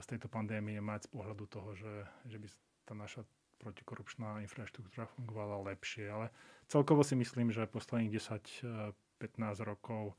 z 0.04 0.06
tejto 0.06 0.28
pandémie 0.28 0.76
mať 0.84 1.08
z 1.08 1.12
pohľadu 1.16 1.44
toho, 1.48 1.70
že, 1.72 1.94
že 2.28 2.36
by 2.36 2.46
tá 2.84 2.92
naša 2.92 3.22
protikorupčná 3.58 4.40
infraštruktúra 4.46 5.10
fungovala 5.18 5.74
lepšie. 5.74 6.06
Ale 6.08 6.30
celkovo 6.70 7.02
si 7.02 7.18
myslím, 7.18 7.50
že 7.50 7.66
posledných 7.66 8.14
10-15 8.14 9.18
rokov 9.66 10.14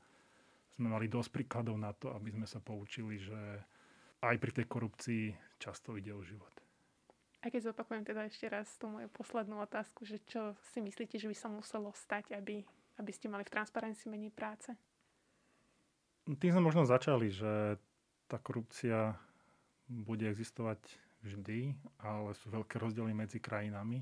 sme 0.76 0.92
mali 0.92 1.08
dosť 1.08 1.30
príkladov 1.32 1.76
na 1.80 1.92
to, 1.96 2.12
aby 2.14 2.32
sme 2.32 2.46
sa 2.46 2.60
poučili, 2.60 3.20
že 3.20 3.64
aj 4.20 4.36
pri 4.36 4.52
tej 4.52 4.66
korupcii 4.68 5.24
často 5.56 5.96
ide 5.96 6.12
o 6.12 6.20
život. 6.20 6.52
A 7.40 7.48
keď 7.48 7.72
zopakujem 7.72 8.04
teda 8.04 8.28
ešte 8.28 8.52
raz 8.52 8.68
tú 8.76 8.92
moju 8.92 9.08
poslednú 9.16 9.64
otázku, 9.64 10.04
že 10.04 10.20
čo 10.28 10.52
si 10.72 10.84
myslíte, 10.84 11.16
že 11.16 11.24
by 11.24 11.36
sa 11.36 11.48
muselo 11.48 11.88
stať, 11.96 12.36
aby, 12.36 12.60
aby 13.00 13.10
ste 13.16 13.32
mali 13.32 13.48
v 13.48 13.52
transparencii 13.56 14.12
menej 14.12 14.28
práce? 14.28 14.76
Tým 16.28 16.52
sme 16.52 16.68
možno 16.68 16.84
začali, 16.84 17.32
že 17.32 17.80
tá 18.28 18.36
korupcia 18.36 19.16
bude 19.88 20.28
existovať 20.28 20.78
vždy, 21.20 21.76
ale 22.00 22.32
sú 22.36 22.48
veľké 22.48 22.80
rozdiely 22.80 23.12
medzi 23.12 23.38
krajinami. 23.38 24.00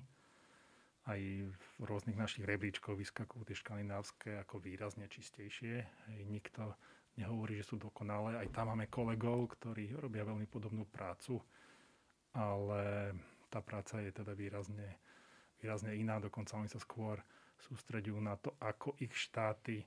Aj 1.08 1.16
v 1.18 1.82
rôznych 1.82 2.20
našich 2.20 2.44
rebríčkoch 2.44 2.92
vyskakujú 2.92 3.48
tie 3.48 3.56
škandinávské 3.56 4.44
ako 4.44 4.60
výrazne 4.60 5.08
čistejšie. 5.08 5.80
Nikto 6.28 6.76
nehovorí, 7.16 7.56
že 7.58 7.72
sú 7.72 7.80
dokonalé. 7.80 8.36
Aj 8.38 8.48
tam 8.52 8.76
máme 8.76 8.92
kolegov, 8.92 9.56
ktorí 9.56 9.96
robia 9.96 10.28
veľmi 10.28 10.44
podobnú 10.44 10.84
prácu, 10.84 11.40
ale 12.36 13.16
tá 13.48 13.64
práca 13.64 14.04
je 14.04 14.12
teda 14.12 14.36
výrazne, 14.36 15.00
výrazne 15.64 15.96
iná. 15.96 16.20
Dokonca 16.20 16.60
oni 16.60 16.68
sa 16.68 16.78
skôr 16.78 17.16
sústredujú 17.58 18.20
na 18.20 18.36
to, 18.36 18.52
ako 18.60 18.94
ich 19.00 19.10
štáty 19.16 19.82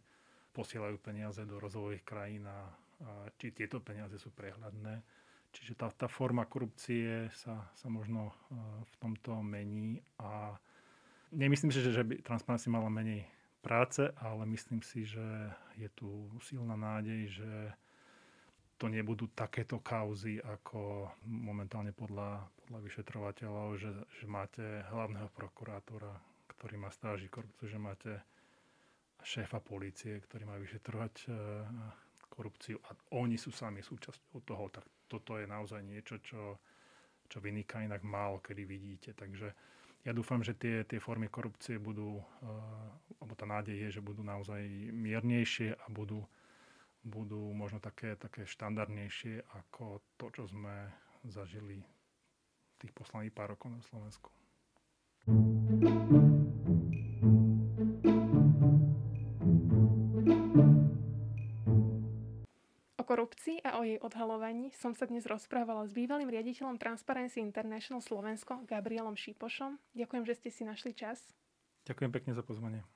posielajú 0.52 1.00
peniaze 1.00 1.46
do 1.48 1.62
rozvojových 1.62 2.04
krajín 2.04 2.44
a 2.50 2.68
či 3.40 3.56
tieto 3.56 3.80
peniaze 3.80 4.18
sú 4.20 4.34
prehľadné. 4.36 5.21
Čiže 5.52 5.76
tá, 5.76 5.92
tá 5.92 6.08
forma 6.08 6.48
korupcie 6.48 7.28
sa, 7.36 7.68
sa 7.76 7.88
možno 7.92 8.32
v 8.88 8.96
tomto 9.04 9.44
mení 9.44 10.00
a 10.24 10.56
nemyslím 11.36 11.76
si, 11.76 11.84
že, 11.84 11.92
že 11.92 12.08
by 12.08 12.24
Transparency 12.24 12.72
mala 12.72 12.88
menej 12.88 13.28
práce, 13.60 14.08
ale 14.20 14.48
myslím 14.48 14.80
si, 14.80 15.04
že 15.04 15.52
je 15.76 15.92
tu 15.92 16.32
silná 16.40 16.80
nádej, 16.80 17.30
že 17.30 17.52
to 18.82 18.90
nebudú 18.90 19.30
takéto 19.38 19.78
kauzy, 19.78 20.42
ako 20.42 21.12
momentálne 21.30 21.94
podľa, 21.94 22.50
podľa 22.66 22.80
vyšetrovateľov, 22.82 23.68
že, 23.78 23.92
že 24.18 24.26
máte 24.26 24.82
hlavného 24.90 25.30
prokurátora, 25.38 26.10
ktorý 26.50 26.82
má 26.82 26.90
stáži 26.90 27.30
korupciu, 27.30 27.70
že 27.70 27.78
máte 27.78 28.12
šéfa 29.22 29.62
policie, 29.62 30.18
ktorý 30.18 30.50
má 30.50 30.58
vyšetrovať 30.58 31.14
e, 31.22 31.32
korupciu 32.34 32.82
a 32.90 32.98
oni 33.22 33.38
sú 33.38 33.54
sami 33.54 33.86
súčasťou 33.86 34.42
toho, 34.42 34.66
tak 34.74 34.82
toto 35.12 35.36
je 35.36 35.44
naozaj 35.44 35.84
niečo, 35.84 36.24
čo, 36.24 36.56
čo 37.28 37.38
vyniká 37.44 37.84
inak 37.84 38.08
málo 38.08 38.40
kedy 38.40 38.64
vidíte. 38.64 39.12
Takže 39.12 39.52
ja 40.08 40.12
dúfam, 40.16 40.40
že 40.40 40.56
tie, 40.56 40.88
tie 40.88 41.04
formy 41.04 41.28
korupcie 41.28 41.76
budú, 41.78 42.18
uh, 42.18 42.88
alebo 43.20 43.34
tá 43.36 43.44
nádej 43.44 43.76
je, 43.76 44.00
že 44.00 44.02
budú 44.02 44.24
naozaj 44.24 44.64
miernejšie 44.96 45.76
a 45.76 45.86
budú, 45.92 46.24
budú 47.04 47.52
možno 47.52 47.84
také, 47.84 48.16
také 48.16 48.48
štandardnejšie 48.48 49.44
ako 49.52 50.00
to, 50.16 50.26
čo 50.32 50.44
sme 50.48 50.90
zažili 51.28 51.84
tých 52.82 52.96
posledných 52.98 53.36
pár 53.36 53.54
rokov 53.54 53.70
na 53.70 53.82
Slovensku. 53.86 54.32
Korupcii 63.12 63.60
a 63.68 63.76
o 63.76 63.84
jej 63.84 64.00
odhalovaní 64.00 64.72
som 64.72 64.96
sa 64.96 65.04
dnes 65.04 65.28
rozprávala 65.28 65.84
s 65.84 65.92
bývalým 65.92 66.32
riaditeľom 66.32 66.80
Transparency 66.80 67.44
International 67.44 68.00
Slovensko 68.00 68.64
Gabrielom 68.64 69.20
Šípošom. 69.20 69.76
Ďakujem, 69.92 70.24
že 70.24 70.40
ste 70.40 70.48
si 70.48 70.64
našli 70.64 70.96
čas. 70.96 71.20
Ďakujem 71.84 72.08
pekne 72.08 72.32
za 72.32 72.40
pozvanie. 72.40 72.88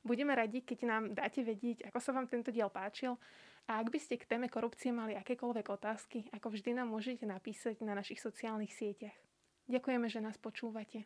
Budeme 0.00 0.32
radi, 0.32 0.64
keď 0.64 0.78
nám 0.88 1.04
dáte 1.12 1.44
vedieť, 1.44 1.92
ako 1.92 1.98
sa 2.00 2.16
vám 2.16 2.24
tento 2.24 2.48
diel 2.48 2.72
páčil 2.72 3.20
a 3.68 3.84
ak 3.84 3.92
by 3.92 4.00
ste 4.00 4.16
k 4.16 4.24
téme 4.24 4.48
korupcie 4.48 4.96
mali 4.96 5.12
akékoľvek 5.12 5.66
otázky, 5.68 6.24
ako 6.32 6.48
vždy 6.48 6.80
nám 6.80 6.88
môžete 6.88 7.28
napísať 7.28 7.84
na 7.84 7.92
našich 7.92 8.24
sociálnych 8.24 8.72
sieťach. 8.72 9.16
Ďakujeme, 9.68 10.08
že 10.08 10.24
nás 10.24 10.40
počúvate. 10.40 11.04